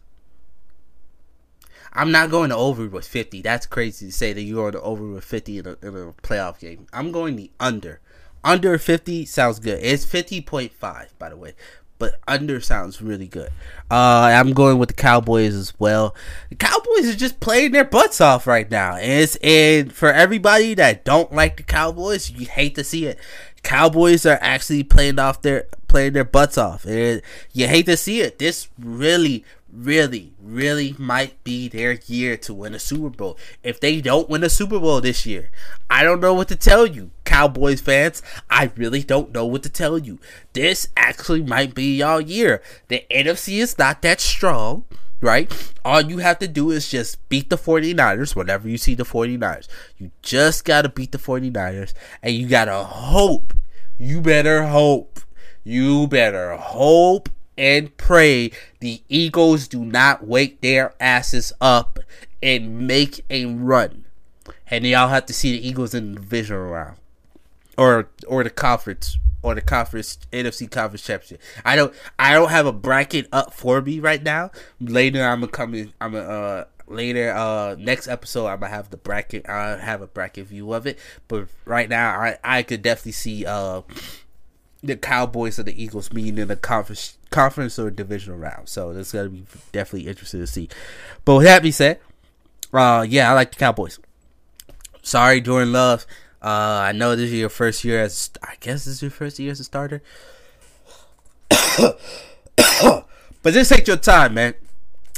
I'm 1.93 2.11
not 2.11 2.31
going 2.31 2.49
to 2.49 2.55
over 2.55 2.87
with 2.87 3.07
50. 3.07 3.43
That's 3.43 3.67
crazy 3.67 4.07
to 4.07 4.11
say 4.11 4.33
that 4.33 4.41
you're 4.41 4.71
going 4.71 4.83
over 4.83 5.07
with 5.07 5.23
50 5.23 5.59
in 5.59 5.67
a, 5.67 5.77
in 5.83 5.95
a 5.95 6.13
playoff 6.23 6.59
game. 6.59 6.87
I'm 6.91 7.11
going 7.11 7.35
the 7.35 7.51
under. 7.59 8.01
Under 8.43 8.79
50 8.79 9.25
sounds 9.25 9.59
good. 9.59 9.79
It's 9.83 10.05
50.5, 10.05 11.09
by 11.19 11.29
the 11.29 11.37
way 11.37 11.53
but 11.97 12.19
under 12.27 12.59
sounds 12.59 13.01
really 13.01 13.27
good. 13.27 13.49
Uh, 13.89 14.31
I'm 14.33 14.53
going 14.53 14.77
with 14.77 14.89
the 14.89 14.95
Cowboys 14.95 15.55
as 15.55 15.73
well. 15.79 16.15
The 16.49 16.55
Cowboys 16.55 17.09
are 17.09 17.15
just 17.15 17.39
playing 17.39 17.71
their 17.71 17.85
butts 17.85 18.19
off 18.19 18.47
right 18.47 18.69
now, 18.69 18.95
and 18.95 19.21
it's 19.21 19.35
and 19.37 19.93
for 19.93 20.11
everybody 20.11 20.73
that 20.75 21.05
don't 21.05 21.31
like 21.33 21.57
the 21.57 21.63
Cowboys, 21.63 22.31
you 22.31 22.47
hate 22.47 22.75
to 22.75 22.83
see 22.83 23.05
it. 23.05 23.19
Cowboys 23.63 24.25
are 24.25 24.39
actually 24.41 24.83
playing 24.83 25.19
off 25.19 25.41
their 25.41 25.67
playing 25.87 26.13
their 26.13 26.23
butts 26.23 26.57
off, 26.57 26.85
and 26.85 27.21
you 27.53 27.67
hate 27.67 27.85
to 27.87 27.97
see 27.97 28.21
it. 28.21 28.39
This 28.39 28.69
really, 28.77 29.45
really, 29.75 30.33
really 30.41 30.95
might 30.97 31.43
be 31.43 31.67
their 31.67 31.93
year 32.05 32.37
to 32.37 32.53
win 32.53 32.73
a 32.73 32.79
Super 32.79 33.09
Bowl. 33.09 33.37
If 33.63 33.79
they 33.79 34.01
don't 34.01 34.29
win 34.29 34.43
a 34.43 34.49
Super 34.49 34.79
Bowl 34.79 35.01
this 35.01 35.25
year, 35.25 35.49
I 35.89 36.03
don't 36.03 36.21
know 36.21 36.33
what 36.33 36.47
to 36.49 36.55
tell 36.55 36.85
you, 36.85 37.11
Cowboys 37.25 37.81
fans. 37.81 38.21
I 38.49 38.71
really 38.75 39.03
don't 39.03 39.33
know 39.33 39.45
what 39.45 39.63
to 39.63 39.69
tell 39.69 39.97
you. 39.97 40.19
This 40.53 40.87
actually 40.95 41.43
might 41.43 41.75
be 41.75 41.97
y'all 41.97 42.21
year. 42.21 42.61
The 42.87 43.03
NFC 43.11 43.59
is 43.59 43.77
not 43.77 44.01
that 44.03 44.21
strong, 44.21 44.85
right? 45.21 45.51
All 45.83 46.01
you 46.01 46.19
have 46.19 46.39
to 46.39 46.47
do 46.47 46.71
is 46.71 46.89
just 46.89 47.27
beat 47.29 47.49
the 47.49 47.57
49ers 47.57 48.35
whenever 48.35 48.69
you 48.69 48.77
see 48.77 48.95
the 48.95 49.03
49ers. 49.03 49.67
You 49.97 50.11
just 50.21 50.65
got 50.65 50.83
to 50.83 50.89
beat 50.89 51.11
the 51.11 51.17
49ers, 51.17 51.93
and 52.23 52.33
you 52.33 52.47
got 52.47 52.65
to 52.65 52.83
hope. 52.83 53.53
You 53.97 54.21
better 54.21 54.65
hope. 54.65 55.19
You 55.63 56.07
better 56.07 56.55
hope 56.57 57.29
and 57.57 57.95
pray 57.97 58.51
the 58.79 59.01
Eagles 59.09 59.67
do 59.67 59.83
not 59.83 60.25
wake 60.25 60.61
their 60.61 60.93
asses 60.99 61.53
up 61.61 61.99
and 62.41 62.87
make 62.87 63.23
a 63.29 63.45
run. 63.45 64.05
And 64.67 64.85
y'all 64.85 65.09
have 65.09 65.25
to 65.27 65.33
see 65.33 65.51
the 65.51 65.67
Eagles 65.67 65.93
in 65.93 66.13
the 66.13 66.19
division 66.19 66.57
round. 66.57 66.97
Or 67.77 68.09
or 68.27 68.43
the 68.43 68.49
conference 68.49 69.17
or 69.41 69.53
the 69.53 69.61
conference 69.61 70.17
NFC 70.31 70.69
conference 70.69 71.03
championship. 71.03 71.41
I 71.63 71.75
don't 71.75 71.93
I 72.17 72.33
don't 72.33 72.49
have 72.49 72.65
a 72.65 72.71
bracket 72.71 73.27
up 73.31 73.53
for 73.53 73.81
me 73.81 73.99
right 73.99 74.23
now. 74.23 74.51
Later 74.79 75.23
I'm 75.23 75.41
gonna 75.41 75.51
come 75.51 75.75
in 75.75 75.93
I'm 75.99 76.13
gonna 76.13 76.27
uh 76.27 76.65
later 76.87 77.31
uh 77.31 77.75
next 77.77 78.07
episode 78.07 78.47
I'm 78.47 78.59
gonna 78.59 78.73
have 78.73 78.89
the 78.89 78.97
bracket 78.97 79.47
I 79.47 79.77
have 79.77 80.01
a 80.01 80.07
bracket 80.07 80.47
view 80.47 80.73
of 80.73 80.87
it. 80.87 80.97
But 81.27 81.47
right 81.65 81.89
now 81.89 82.19
I 82.19 82.37
I 82.43 82.63
could 82.63 82.81
definitely 82.81 83.11
see 83.11 83.45
uh 83.45 83.81
the 84.81 84.95
Cowboys 84.95 85.59
and 85.59 85.67
the 85.67 85.83
Eagles 85.83 86.13
meeting 86.13 86.37
in 86.37 86.47
the 86.47 86.55
conference 86.55 87.17
conference 87.35 87.77
or 87.77 87.91
divisional 87.91 88.39
round. 88.39 88.69
So 88.69 88.93
that's 88.93 89.11
gonna 89.11 89.29
be 89.29 89.43
definitely 89.73 90.07
interesting 90.07 90.39
to 90.39 90.47
see. 90.47 90.69
But 91.25 91.35
with 91.35 91.45
that 91.45 91.61
being 91.61 91.73
said, 91.73 91.99
uh, 92.73 93.05
yeah, 93.07 93.29
I 93.29 93.33
like 93.33 93.51
the 93.51 93.57
Cowboys. 93.57 93.99
Sorry, 95.03 95.41
Jordan 95.41 95.73
Love. 95.73 96.07
Uh, 96.41 96.87
I 96.87 96.91
know 96.93 97.15
this 97.15 97.31
is 97.31 97.33
your 97.33 97.49
first 97.49 97.83
year 97.83 98.01
as 98.01 98.29
I 98.41 98.53
guess 98.59 98.85
this 98.85 98.95
is 98.95 99.01
your 99.01 99.11
first 99.11 99.37
year 99.37 99.51
as 99.51 99.59
a 99.59 99.65
starter. 99.65 100.01
but 103.41 103.53
this 103.53 103.71
ain't 103.71 103.87
your 103.87 103.97
time, 103.97 104.33
man. 104.35 104.53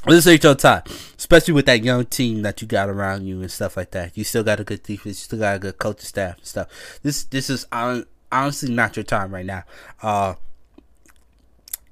This 0.06 0.26
ain't 0.26 0.44
your 0.44 0.56
time, 0.56 0.84
especially 1.18 1.54
with 1.54 1.66
that 1.68 1.84
young 1.84 2.06
team 2.06 2.42
that 2.44 2.62
you 2.62 2.68
got 2.68 2.90
around 2.90 3.28
you 3.28 3.42
and 3.42 3.52
stuff 3.52 3.78
like 3.78 3.92
that. 3.92 4.18
You 4.18 4.24
still 4.24 4.44
got 4.44 4.60
a 4.60 4.64
good 4.64 4.82
defense, 4.82 5.06
you 5.20 5.26
still 5.26 5.40
got 5.40 5.58
a 5.58 5.60
good 5.60 5.78
coaching 5.78 6.06
staff 6.06 6.38
and 6.38 6.46
stuff. 6.46 7.00
This 7.04 7.26
this 7.26 7.50
is 7.50 7.68
honestly 7.72 8.74
not 8.74 8.96
your 8.96 9.04
time 9.04 9.34
right 9.34 9.46
now. 9.46 9.64
Uh, 10.02 10.36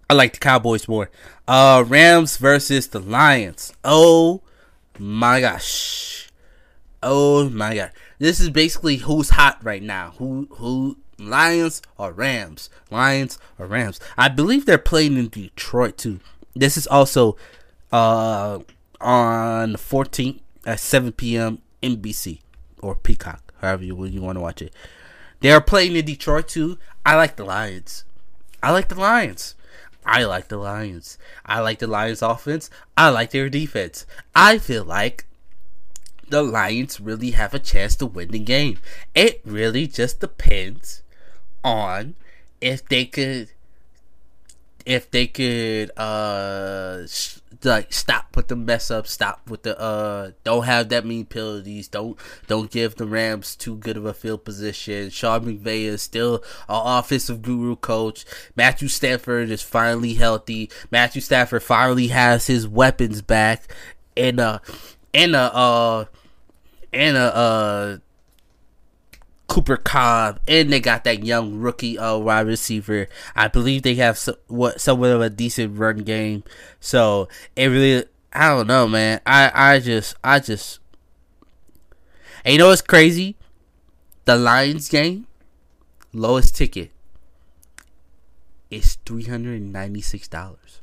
I 0.10 0.14
like 0.14 0.34
the 0.34 0.40
Cowboys 0.40 0.88
more. 0.88 1.10
Uh, 1.48 1.84
Rams 1.86 2.38
versus 2.38 2.88
the 2.88 3.00
Lions. 3.00 3.74
Oh 3.84 4.42
my 5.00 5.42
gosh. 5.42 6.30
Oh 7.02 7.50
my 7.50 7.76
god. 7.76 7.92
This 8.20 8.40
is 8.40 8.50
basically 8.50 8.98
who's 8.98 9.32
hot 9.32 9.64
right 9.64 9.82
now. 9.84 10.14
Who 10.18 10.48
who 10.52 10.98
Lions 11.18 11.82
or 11.98 12.12
Rams? 12.12 12.70
Lions 12.92 13.40
or 13.58 13.66
Rams? 13.66 14.00
I 14.18 14.30
believe 14.30 14.66
they're 14.66 14.78
playing 14.78 15.18
in 15.18 15.30
Detroit 15.30 15.98
too. 15.98 16.20
This 16.56 16.78
is 16.78 16.88
also 16.88 17.36
uh 17.92 18.60
on 19.02 19.74
the 19.74 19.78
14th 19.78 20.40
at 20.66 20.80
7 20.80 21.12
p.m. 21.14 21.60
NBC 21.84 22.40
or 22.82 22.96
Peacock, 22.96 23.54
however 23.62 23.84
you, 23.84 24.06
you 24.06 24.22
want 24.22 24.38
to 24.38 24.42
watch 24.42 24.62
it. 24.62 24.74
They 25.42 25.52
are 25.52 25.62
playing 25.62 25.96
in 25.96 26.06
Detroit 26.06 26.48
too. 26.48 26.78
I 27.06 27.16
like 27.16 27.36
the 27.36 27.44
Lions. 27.44 28.06
I 28.64 28.72
like 28.72 28.88
the 28.88 29.00
Lions. 29.00 29.55
I 30.06 30.24
like 30.24 30.50
the 30.50 30.58
Lions. 30.58 31.18
I 31.46 31.60
like 31.62 31.80
the 31.80 31.88
Lions 31.88 32.22
offense. 32.22 32.70
I 32.96 33.10
like 33.10 33.32
their 33.32 33.50
defense. 33.50 34.06
I 34.36 34.60
feel 34.60 34.84
like 34.84 35.26
the 36.30 36.44
Lions 36.44 37.00
really 37.00 37.32
have 37.32 37.54
a 37.54 37.60
chance 37.60 37.96
to 37.98 38.06
win 38.06 38.30
the 38.30 38.40
game. 38.40 38.80
It 39.14 39.42
really 39.44 39.88
just 39.88 40.20
depends 40.20 41.02
on 41.64 42.16
if 42.62 42.88
they 42.88 43.06
could 43.06 43.50
if 44.86 45.10
they 45.12 45.28
could 45.28 45.92
uh 45.98 47.06
like 47.64 47.92
stop 47.92 48.36
with 48.36 48.48
the 48.48 48.56
mess 48.56 48.92
up, 48.92 49.08
stop 49.08 49.50
with 49.50 49.64
the 49.64 49.80
uh 49.80 50.32
don't 50.44 50.66
have 50.66 50.90
that 50.90 51.06
many 51.06 51.24
penalties, 51.24 51.88
don't 51.88 52.20
don't 52.48 52.70
give 52.70 52.96
the 52.96 53.06
Rams 53.06 53.56
too 53.56 53.76
good 53.76 53.98
of 53.98 54.06
a 54.06 54.14
field 54.14 54.46
position. 54.46 55.10
Sean 55.10 55.46
McVay 55.46 55.84
is 55.84 56.02
still 56.02 56.36
an 56.70 56.82
offensive 57.00 57.42
guru 57.42 57.76
coach. 57.76 58.26
Matthew 58.56 58.88
Stafford 58.88 59.50
is 59.50 59.62
finally 59.62 60.14
healthy. 60.14 60.70
Matthew 60.92 61.22
Stafford 61.22 61.64
finally 61.64 62.08
has 62.08 62.48
his 62.48 62.68
weapons 62.68 63.22
back 63.22 63.64
and 64.16 64.40
uh 64.40 64.60
and 65.14 65.36
a 65.36 65.56
uh 65.56 66.06
and 66.94 67.18
a 67.18 67.36
uh 67.36 67.98
Cooper 69.48 69.78
Kupp, 69.78 70.40
and 70.48 70.72
they 70.72 70.80
got 70.80 71.04
that 71.04 71.24
young 71.24 71.60
rookie 71.60 71.98
uh, 71.98 72.18
wide 72.18 72.48
receiver. 72.48 73.08
I 73.36 73.48
believe 73.48 73.84
they 73.84 73.96
have 73.96 74.18
so, 74.18 74.38
what 74.48 74.82
somewhat 74.82 75.12
of 75.12 75.22
a 75.22 75.30
decent 75.30 75.78
run 75.78 75.98
game. 76.00 76.44
So 76.80 77.30
it 77.56 77.68
really, 77.68 78.06
I 78.34 78.50
don't 78.50 78.68
know, 78.68 78.88
man. 78.88 79.22
I 79.26 79.52
I 79.54 79.80
just 79.80 80.16
I 80.24 80.40
just, 80.40 80.80
and 82.44 82.54
you 82.54 82.60
know 82.60 82.70
what's 82.70 82.82
crazy? 82.82 83.36
The 84.26 84.36
Lions 84.36 84.90
game, 84.90 85.28
lowest 86.12 86.56
ticket 86.56 86.92
is 88.72 88.98
three 89.06 89.26
hundred 89.26 89.62
and 89.62 89.72
ninety 89.72 90.02
six 90.02 90.28
dollars. 90.28 90.82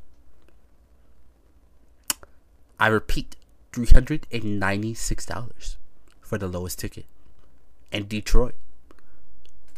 I 2.79 2.87
repeat, 2.87 3.35
three 3.73 3.87
hundred 3.87 4.25
and 4.31 4.59
ninety 4.59 4.93
six 4.93 5.25
dollars 5.25 5.77
for 6.21 6.37
the 6.37 6.47
lowest 6.47 6.79
ticket 6.79 7.05
and 7.93 8.09
Detroit. 8.09 8.55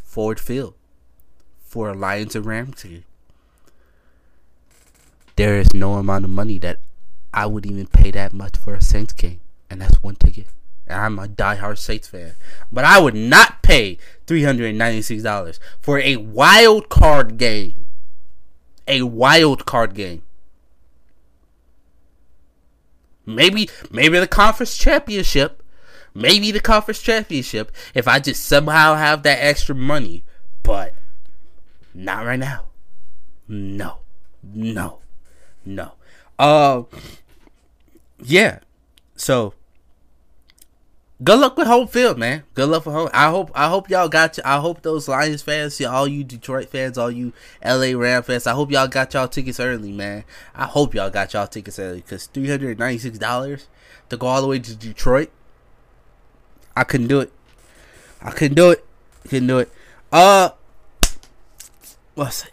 Ford 0.04 0.39
Field. 0.39 0.73
for 1.63 1.89
a 1.89 1.93
Lions 1.93 2.36
and 2.36 2.45
Rams 2.45 2.84
game. 2.84 3.04
There 5.36 5.58
is 5.58 5.73
no 5.73 5.95
amount 5.95 6.23
of 6.23 6.32
money 6.32 6.58
that 6.60 6.80
I 7.34 7.45
would 7.47 7.65
even 7.65 7.86
pay 7.88 8.12
that 8.12 8.32
much 8.32 8.56
for 8.56 8.73
a 8.73 8.82
Saints 8.82 9.12
game, 9.12 9.41
and 9.69 9.82
that's 9.82 10.01
one 10.01 10.15
ticket. 10.15 10.47
And 10.88 11.01
I'm 11.01 11.19
a 11.19 11.28
diehard 11.28 11.78
Saints 11.78 12.08
fan, 12.08 12.36
but 12.71 12.86
I 12.86 12.99
would 12.99 13.15
not 13.15 13.62
pay 13.62 13.97
three 14.25 14.43
hundred 14.43 14.69
and 14.69 14.78
ninety 14.78 15.01
six 15.01 15.21
dollars 15.23 15.60
for 15.82 15.99
a 15.99 16.15
wild 16.15 16.88
card 16.88 17.38
game. 17.38 17.86
A 18.88 19.01
wild 19.01 19.65
card 19.65 19.95
game. 19.95 20.21
Maybe, 23.25 23.69
maybe 23.89 24.17
the 24.19 24.28
conference 24.28 24.78
championship 24.78 25.62
maybe 26.15 26.49
the 26.51 26.60
conference 26.60 27.01
championship 27.01 27.71
if 27.93 28.08
I 28.08 28.19
just 28.19 28.43
somehow 28.45 28.95
have 28.95 29.21
that 29.23 29.38
extra 29.39 29.75
money, 29.75 30.23
but 30.63 30.95
not 31.93 32.25
right 32.25 32.39
now. 32.39 32.63
No, 33.47 33.99
no, 34.41 34.99
no. 35.65 35.91
Uh, 36.39 36.84
yeah. 38.23 38.60
So 39.15 39.54
good 41.23 41.39
luck 41.39 41.58
with 41.58 41.67
home 41.67 41.88
field, 41.88 42.17
man. 42.17 42.43
Good 42.54 42.69
luck 42.69 42.84
for 42.84 42.91
home. 42.91 43.10
I 43.13 43.30
hope 43.30 43.51
I 43.54 43.69
hope 43.69 43.89
y'all 43.89 44.10
got. 44.10 44.38
I 44.43 44.60
hope 44.60 44.82
those 44.82 45.08
Lions 45.08 45.41
fans, 45.41 45.80
all 45.82 46.08
you 46.08 46.23
Detroit 46.23 46.69
fans, 46.69 46.97
all 46.97 47.12
you 47.12 47.34
LA 47.63 47.97
Ram 47.97 48.23
fans. 48.23 48.47
I 48.47 48.54
hope 48.54 48.71
y'all 48.71 48.88
got 48.88 49.13
y'all 49.13 49.28
tickets 49.28 49.60
early, 49.60 49.91
man. 49.91 50.23
I 50.56 50.65
hope 50.65 50.95
y'all 50.95 51.10
got 51.10 51.34
y'all 51.34 51.47
tickets 51.47 51.78
early 51.78 52.01
because 52.01 52.25
three 52.28 52.49
hundred 52.49 52.80
ninety 52.80 52.99
six 52.99 53.17
dollars 53.17 53.67
to 54.10 54.17
go 54.17 54.28
all 54.28 54.41
the 54.41 54.47
way 54.47 54.60
to 54.60 54.75
Detroit 54.75 55.32
I 56.75 56.83
couldn't 56.83 57.07
do 57.07 57.19
it. 57.21 57.31
I 58.21 58.31
couldn't 58.31 58.55
do 58.55 58.71
it. 58.71 58.85
Couldn't 59.27 59.47
do 59.47 59.59
it. 59.59 59.71
Uh, 60.11 60.49
what's 62.15 62.45
it? 62.45 62.51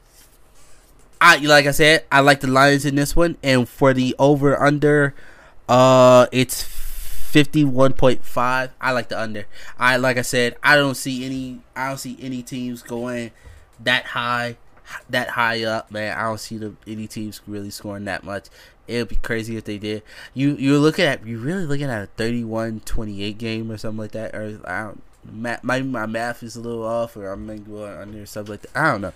I 1.21 1.37
like 1.37 1.67
I 1.67 1.71
said, 1.71 2.05
I 2.11 2.21
like 2.21 2.41
the 2.41 2.49
Lions 2.49 2.85
in 2.85 2.97
this 2.97 3.15
one, 3.15 3.37
and 3.43 3.69
for 3.69 3.95
the 3.95 4.17
over 4.19 4.61
under, 4.61 5.15
uh, 5.69 6.27
it's 6.33 6.63
fifty 6.65 7.65
one 7.65 7.93
point 7.93 8.25
five. 8.25 8.73
I 8.81 8.91
like 8.91 9.09
the 9.09 9.21
under. 9.21 9.47
I 9.79 9.99
like 9.99 10.17
I 10.17 10.23
said, 10.23 10.57
I 10.65 10.77
don't 10.77 10.97
see 10.97 11.25
any. 11.25 11.61
I 11.77 11.89
don't 11.89 11.99
see 11.99 12.19
any 12.21 12.43
teams 12.43 12.83
going 12.83 13.31
that 13.79 14.07
high, 14.07 14.57
that 15.11 15.31
high 15.31 15.65
up, 15.65 15.91
man. 15.91 16.17
I 16.17 16.23
don't 16.23 16.41
see 16.41 16.59
the 16.59 16.75
any 16.87 17.07
teams 17.07 17.41
really 17.47 17.71
scoring 17.71 18.05
that 18.07 18.25
much. 18.25 18.47
It 18.89 18.99
would 18.99 19.09
be 19.09 19.17
crazy 19.17 19.57
if 19.57 19.65
they 19.65 19.79
did. 19.79 20.03
You 20.35 20.57
you're 20.57 20.79
looking 20.79 21.05
at 21.05 21.27
you 21.27 21.39
really 21.39 21.67
looking 21.67 21.89
at 21.89 22.03
a 22.03 22.23
31-28 22.23 23.39
game 23.39 23.71
or 23.71 23.79
something 23.79 23.99
like 23.99 24.13
that. 24.13 24.35
Or 24.35 24.61
I 24.67 24.83
don't. 24.83 25.03
My, 25.33 25.57
my, 25.63 25.81
my 25.83 26.07
math 26.07 26.43
is 26.43 26.57
a 26.57 26.61
little 26.61 26.85
off, 26.85 27.17
or 27.17 27.31
I'm 27.31 27.47
going 27.47 27.97
under 27.97 28.27
something 28.27 28.55
like 28.55 28.63
that. 28.63 28.77
I 28.77 28.91
don't 28.91 29.03
know. 29.03 29.13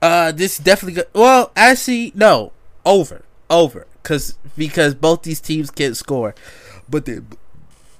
Uh, 0.00 0.32
this 0.32 0.58
definitely 0.58 0.94
good. 0.94 1.08
Well, 1.12 1.50
actually, 1.56 2.12
no, 2.14 2.52
over, 2.86 3.24
over, 3.50 3.86
because 4.02 4.38
because 4.56 4.94
both 4.94 5.22
these 5.22 5.40
teams 5.40 5.70
can 5.70 5.94
score, 5.94 6.34
but 6.88 7.04
they, 7.04 7.18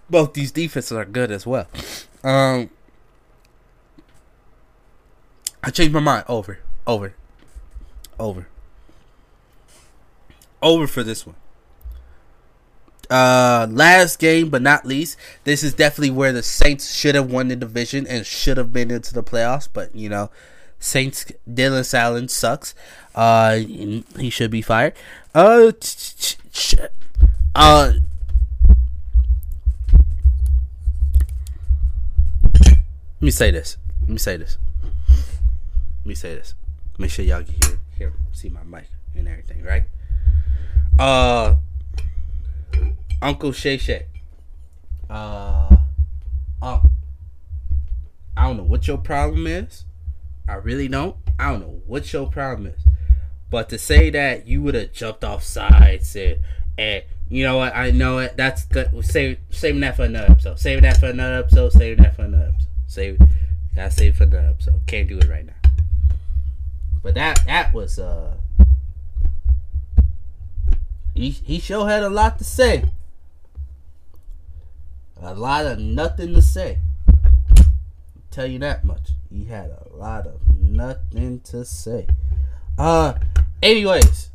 both 0.08 0.32
these 0.32 0.52
defenses 0.52 0.92
are 0.92 1.04
good 1.04 1.30
as 1.30 1.46
well. 1.46 1.66
Um, 2.24 2.70
I 5.62 5.70
changed 5.70 5.92
my 5.92 6.00
mind. 6.00 6.24
Over, 6.28 6.58
over, 6.90 7.14
over 8.18 8.46
over 10.62 10.86
for 10.86 11.02
this 11.02 11.26
one. 11.26 11.36
Uh, 13.08 13.66
last 13.70 14.20
game 14.20 14.50
but 14.50 14.62
not 14.62 14.86
least, 14.86 15.16
this 15.44 15.64
is 15.64 15.74
definitely 15.74 16.10
where 16.10 16.32
the 16.32 16.42
Saints 16.42 16.94
should 16.94 17.16
have 17.16 17.30
won 17.30 17.48
the 17.48 17.56
division 17.56 18.06
and 18.06 18.24
should 18.24 18.56
have 18.56 18.72
been 18.72 18.90
into 18.90 19.12
the 19.12 19.22
playoffs. 19.22 19.68
But 19.72 19.94
you 19.94 20.08
know, 20.08 20.30
Saints 20.78 21.26
Dennis 21.52 21.92
Allen 21.92 22.28
sucks. 22.28 22.74
Uh, 23.14 23.56
he 23.56 24.30
should 24.30 24.50
be 24.50 24.62
fired. 24.62 24.94
Uh, 25.34 25.72
uh. 27.54 27.92
Let 33.22 33.26
me 33.26 33.30
say 33.30 33.50
this. 33.50 33.76
Let 34.02 34.08
me 34.10 34.18
say 34.18 34.36
this. 34.36 34.56
Let 35.08 36.06
me 36.06 36.14
say 36.14 36.34
this. 36.34 36.54
Make 37.00 37.10
sure 37.10 37.24
y'all 37.24 37.42
can 37.42 37.54
hear, 37.64 37.80
hear, 37.96 38.12
see 38.30 38.50
my 38.50 38.62
mic 38.62 38.84
and 39.16 39.26
everything, 39.26 39.62
right? 39.62 39.84
Uh, 40.98 41.54
Uncle 43.22 43.52
Shay 43.52 43.78
Shay. 43.78 44.04
Uh, 45.08 45.76
uh, 46.60 46.80
I 48.36 48.42
don't 48.46 48.58
know 48.58 48.64
what 48.64 48.86
your 48.86 48.98
problem 48.98 49.46
is. 49.46 49.86
I 50.46 50.56
really 50.56 50.88
don't. 50.88 51.16
I 51.38 51.50
don't 51.50 51.60
know 51.60 51.80
what 51.86 52.12
your 52.12 52.26
problem 52.26 52.66
is. 52.66 52.82
But 53.48 53.70
to 53.70 53.78
say 53.78 54.10
that 54.10 54.46
you 54.46 54.60
would 54.60 54.74
have 54.74 54.92
jumped 54.92 55.24
off 55.24 55.42
sides 55.42 56.14
and, 56.14 56.36
and 56.76 57.02
you 57.30 57.44
know 57.44 57.56
what, 57.56 57.74
I 57.74 57.92
know 57.92 58.18
it. 58.18 58.36
That's 58.36 58.66
good. 58.66 58.90
Save 59.06 59.38
saving 59.48 59.80
that 59.80 59.96
for 59.96 60.02
another 60.02 60.32
episode. 60.32 60.58
Saving 60.58 60.82
that 60.82 61.00
for 61.00 61.06
another 61.06 61.36
episode. 61.36 61.72
Saving 61.72 62.04
that 62.04 62.14
for 62.14 62.24
another 62.24 62.52
episode. 62.52 62.68
Save. 62.88 63.18
Gotta 63.74 63.90
save 63.90 64.16
for 64.18 64.24
another 64.24 64.48
episode. 64.48 64.82
Can't 64.86 65.08
do 65.08 65.16
it 65.16 65.28
right 65.30 65.46
now. 65.46 65.54
But 67.02 67.14
that 67.14 67.44
that 67.46 67.72
was 67.72 67.98
uh 67.98 68.34
he 71.14 71.30
he 71.30 71.58
sure 71.58 71.88
had 71.88 72.02
a 72.02 72.10
lot 72.10 72.38
to 72.38 72.44
say. 72.44 72.84
A 75.20 75.34
lot 75.34 75.66
of 75.66 75.78
nothing 75.78 76.34
to 76.34 76.42
say. 76.42 76.78
I'll 77.56 77.64
tell 78.30 78.46
you 78.46 78.58
that 78.60 78.84
much. 78.84 79.10
He 79.30 79.44
had 79.44 79.70
a 79.70 79.96
lot 79.96 80.26
of 80.26 80.40
nothing 80.54 81.40
to 81.40 81.64
say. 81.64 82.06
Uh 82.78 83.14
anyways, 83.62 84.30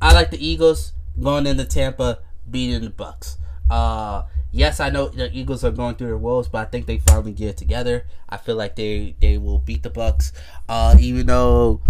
I 0.00 0.12
like 0.12 0.30
the 0.30 0.44
Eagles 0.44 0.92
going 1.20 1.46
into 1.46 1.64
Tampa 1.64 2.18
beating 2.50 2.82
the 2.82 2.90
Bucks. 2.90 3.38
Uh 3.70 4.24
yes, 4.54 4.80
I 4.80 4.90
know 4.90 5.08
the 5.08 5.30
Eagles 5.36 5.64
are 5.64 5.70
going 5.70 5.96
through 5.96 6.08
their 6.08 6.16
woes, 6.16 6.48
but 6.48 6.58
I 6.58 6.64
think 6.64 6.86
they 6.86 6.98
finally 6.98 7.32
get 7.32 7.50
it 7.50 7.56
together. 7.56 8.06
I 8.28 8.36
feel 8.36 8.56
like 8.56 8.76
they 8.76 9.16
they 9.20 9.38
will 9.38 9.58
beat 9.58 9.82
the 9.82 9.90
Bucks. 9.90 10.32
Uh 10.68 10.96
even 10.98 11.26
though 11.26 11.80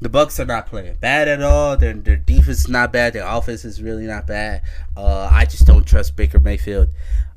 the 0.00 0.08
Bucks 0.08 0.38
are 0.38 0.44
not 0.44 0.66
playing 0.66 0.96
bad 1.00 1.26
at 1.28 1.42
all. 1.42 1.76
Their 1.76 1.94
their 1.94 2.16
defense 2.16 2.60
is 2.60 2.68
not 2.68 2.92
bad. 2.92 3.12
Their 3.12 3.26
offense 3.26 3.64
is 3.64 3.82
really 3.82 4.06
not 4.06 4.26
bad. 4.26 4.62
Uh, 4.96 5.28
I 5.32 5.44
just 5.46 5.66
don't 5.66 5.86
trust 5.86 6.16
Baker 6.16 6.38
Mayfield 6.38 6.88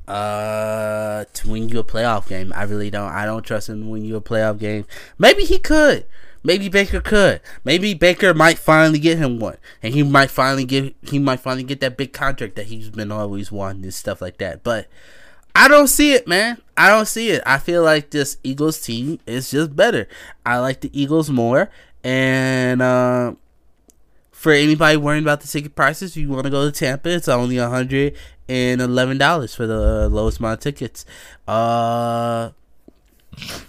uh, 0.07 1.25
to 1.33 1.49
win 1.49 1.69
you 1.69 1.79
a 1.79 1.83
playoff 1.83 2.27
game. 2.27 2.51
I 2.55 2.63
really 2.63 2.89
don't. 2.89 3.11
I 3.11 3.25
don't 3.25 3.43
trust 3.43 3.69
him 3.69 3.83
to 3.83 3.87
win 3.87 4.03
you 4.03 4.17
a 4.17 4.21
playoff 4.21 4.59
game. 4.59 4.85
Maybe 5.17 5.45
he 5.45 5.57
could. 5.59 6.05
Maybe 6.43 6.69
Baker 6.69 7.01
could. 7.01 7.41
Maybe 7.63 7.93
Baker 7.93 8.33
might 8.33 8.57
finally 8.57 8.99
get 8.99 9.17
him 9.17 9.39
one, 9.39 9.57
and 9.83 9.93
he 9.93 10.03
might 10.03 10.31
finally 10.31 10.65
get 10.65 10.95
he 11.01 11.19
might 11.19 11.41
finally 11.41 11.63
get 11.63 11.81
that 11.81 11.97
big 11.97 12.13
contract 12.13 12.55
that 12.55 12.67
he's 12.67 12.89
been 12.89 13.11
always 13.11 13.51
wanting 13.51 13.83
and 13.83 13.93
stuff 13.93 14.21
like 14.21 14.37
that. 14.37 14.63
But 14.63 14.87
I 15.53 15.67
don't 15.67 15.87
see 15.87 16.13
it, 16.13 16.27
man. 16.27 16.61
I 16.77 16.89
don't 16.89 17.07
see 17.07 17.31
it. 17.31 17.43
I 17.45 17.57
feel 17.57 17.83
like 17.83 18.11
this 18.11 18.37
Eagles 18.43 18.79
team 18.79 19.19
is 19.25 19.51
just 19.51 19.75
better. 19.75 20.07
I 20.45 20.59
like 20.59 20.79
the 20.79 20.99
Eagles 20.99 21.29
more, 21.29 21.69
and 22.03 22.81
uh, 22.81 23.33
for 24.31 24.53
anybody 24.53 24.95
worrying 24.95 25.23
about 25.23 25.41
the 25.41 25.47
ticket 25.47 25.75
prices, 25.75 26.11
if 26.11 26.17
you 26.17 26.29
want 26.29 26.45
to 26.45 26.49
go 26.49 26.65
to 26.65 26.71
Tampa, 26.71 27.09
it's 27.09 27.27
only 27.27 27.57
a 27.57 27.67
hundred 27.67 28.15
and 28.47 28.79
eleven 28.79 29.17
dollars 29.17 29.53
for 29.53 29.67
the 29.67 30.07
lowest 30.07 30.39
amount 30.39 30.59
of 30.59 30.63
tickets. 30.63 31.05
Uh, 31.45 32.51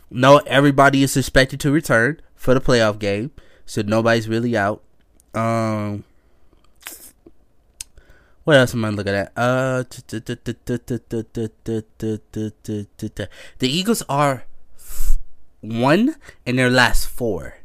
no, 0.09 0.39
everybody 0.47 1.03
is 1.03 1.17
expected 1.17 1.59
to 1.61 1.73
return 1.73 2.21
for 2.40 2.55
the 2.55 2.61
playoff 2.61 2.98
game, 2.98 3.33
so 3.66 3.83
nobody's 3.83 4.26
really 4.26 4.57
out. 4.57 4.81
Um, 5.35 6.05
what 8.44 8.57
else 8.57 8.72
am 8.72 8.87
I 8.87 8.88
looking 8.88 9.12
at? 9.12 9.31
Uh, 9.37 9.85
the 13.05 13.29
Eagles 13.61 14.03
are 14.09 14.44
one 15.61 16.16
in 16.46 16.57
their 16.57 16.70
last 16.70 17.07
four 17.07 17.61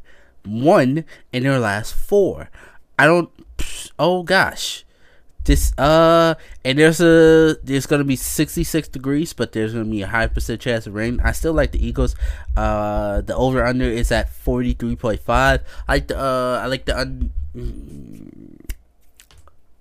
one 0.45 1.05
in 1.33 1.43
their 1.43 1.59
last 1.59 1.93
four. 1.93 2.49
I 2.97 3.05
don't. 3.05 3.29
Oh 3.97 4.23
gosh, 4.23 4.84
this 5.45 5.77
uh, 5.77 6.35
and 6.63 6.77
there's 6.77 6.99
a 6.99 7.57
there's 7.63 7.85
gonna 7.85 8.03
be 8.03 8.15
66 8.15 8.87
degrees, 8.89 9.33
but 9.33 9.53
there's 9.53 9.73
gonna 9.73 9.85
be 9.85 10.01
a 10.01 10.07
high 10.07 10.27
percent 10.27 10.59
chance 10.59 10.87
of 10.87 10.93
rain. 10.93 11.21
I 11.23 11.31
still 11.31 11.53
like 11.53 11.71
the 11.71 11.85
Eagles. 11.85 12.15
Uh, 12.57 13.21
the 13.21 13.35
over 13.35 13.63
under 13.63 13.85
is 13.85 14.11
at 14.11 14.29
43.5. 14.29 15.21
I 15.29 15.59
like 15.87 16.07
the 16.07 16.19
uh, 16.19 16.59
I 16.61 16.67
like 16.67 16.85
the 16.85 16.97
un. 16.97 17.31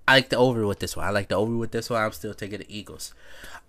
I 0.07 0.15
like 0.21 0.29
the 0.29 0.37
over 0.37 0.65
with 0.67 0.79
this 0.79 0.95
one. 0.95 1.05
I 1.05 1.09
like 1.09 1.29
the 1.29 1.35
over 1.35 1.57
with 1.57 1.71
this 1.71 1.89
one. 1.89 2.01
I'm 2.01 2.11
still 2.13 2.33
taking 2.33 2.59
the 2.59 2.69
Eagles. 2.69 3.13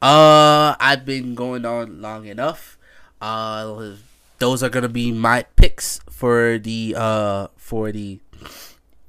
Uh, 0.02 0.76
I've 0.78 1.06
been 1.06 1.34
going 1.34 1.64
on 1.64 2.02
long 2.02 2.26
enough. 2.26 2.76
Uh, 3.20 3.96
those 4.38 4.62
are 4.62 4.68
gonna 4.68 4.88
be 4.88 5.12
my 5.12 5.42
picks 5.56 6.00
for 6.10 6.58
the 6.58 6.94
uh 6.96 7.48
for 7.56 7.90
the 7.90 8.20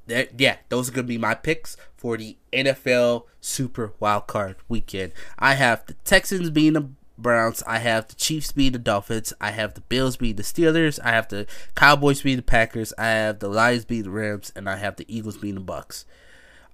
yeah, 0.08 0.56
those 0.70 0.88
are 0.88 0.92
gonna 0.92 1.06
be 1.06 1.18
my 1.18 1.34
picks 1.34 1.76
for 1.98 2.16
the 2.16 2.36
NFL 2.52 3.24
Super 3.40 3.92
Wildcard 4.00 4.54
Weekend. 4.68 5.12
I 5.38 5.54
have 5.54 5.84
the 5.86 5.94
Texans 6.04 6.48
being 6.48 6.72
the 6.72 6.88
Browns. 7.18 7.62
I 7.66 7.78
have 7.80 8.06
the 8.06 8.14
Chiefs 8.14 8.52
beat 8.52 8.72
the 8.72 8.78
Dolphins. 8.78 9.32
I 9.40 9.50
have 9.50 9.74
the 9.74 9.80
Bills 9.82 10.16
beat 10.16 10.36
the 10.36 10.44
Steelers. 10.44 11.00
I 11.04 11.10
have 11.10 11.28
the 11.28 11.46
Cowboys 11.74 12.22
beat 12.22 12.36
the 12.36 12.42
Packers. 12.42 12.94
I 12.96 13.08
have 13.08 13.40
the 13.40 13.48
Lions 13.48 13.84
beat 13.84 14.02
the 14.02 14.10
Rams, 14.10 14.52
and 14.54 14.70
I 14.70 14.76
have 14.76 14.96
the 14.96 15.04
Eagles 15.08 15.36
beat 15.36 15.56
the 15.56 15.60
Bucks. 15.60 16.06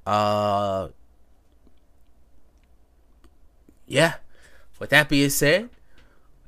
Uh, 0.06 0.88
yeah. 3.86 4.14
With 4.78 4.90
that 4.90 5.08
being 5.08 5.30
said, 5.30 5.70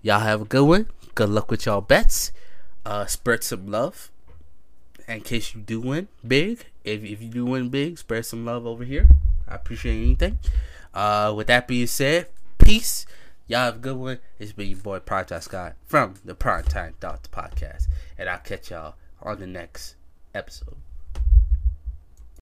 y'all 0.02 0.20
have 0.20 0.42
a 0.42 0.44
good 0.44 0.64
one. 0.64 0.90
Good 1.14 1.30
luck 1.30 1.50
with 1.50 1.64
y'all 1.64 1.80
bets. 1.80 2.32
Uh, 2.84 3.06
spread 3.06 3.42
some 3.42 3.66
love. 3.70 4.10
In 5.08 5.22
case 5.22 5.54
you 5.54 5.60
do 5.62 5.80
win 5.80 6.08
big, 6.26 6.66
if 6.86 7.04
if 7.04 7.20
you 7.20 7.28
do 7.28 7.44
win 7.44 7.68
big, 7.68 7.98
spread 7.98 8.24
some 8.24 8.44
love 8.44 8.66
over 8.66 8.84
here. 8.84 9.06
I 9.46 9.56
appreciate 9.56 10.00
anything. 10.00 10.38
Uh, 10.94 11.34
with 11.36 11.48
that 11.48 11.68
being 11.68 11.86
said, 11.86 12.28
peace. 12.58 13.04
Y'all 13.48 13.60
have 13.60 13.76
a 13.76 13.78
good 13.78 13.96
one. 13.96 14.18
It's 14.38 14.52
been 14.52 14.68
your 14.68 14.78
boy 14.78 14.98
Project 15.00 15.44
Scott 15.44 15.76
from 15.84 16.14
the 16.24 16.34
Primetime 16.34 16.94
Thoughts 16.96 17.28
Podcast. 17.28 17.86
And 18.18 18.28
I'll 18.28 18.38
catch 18.38 18.70
y'all 18.70 18.94
on 19.22 19.38
the 19.38 19.46
next 19.46 19.94
episode. 20.34 20.76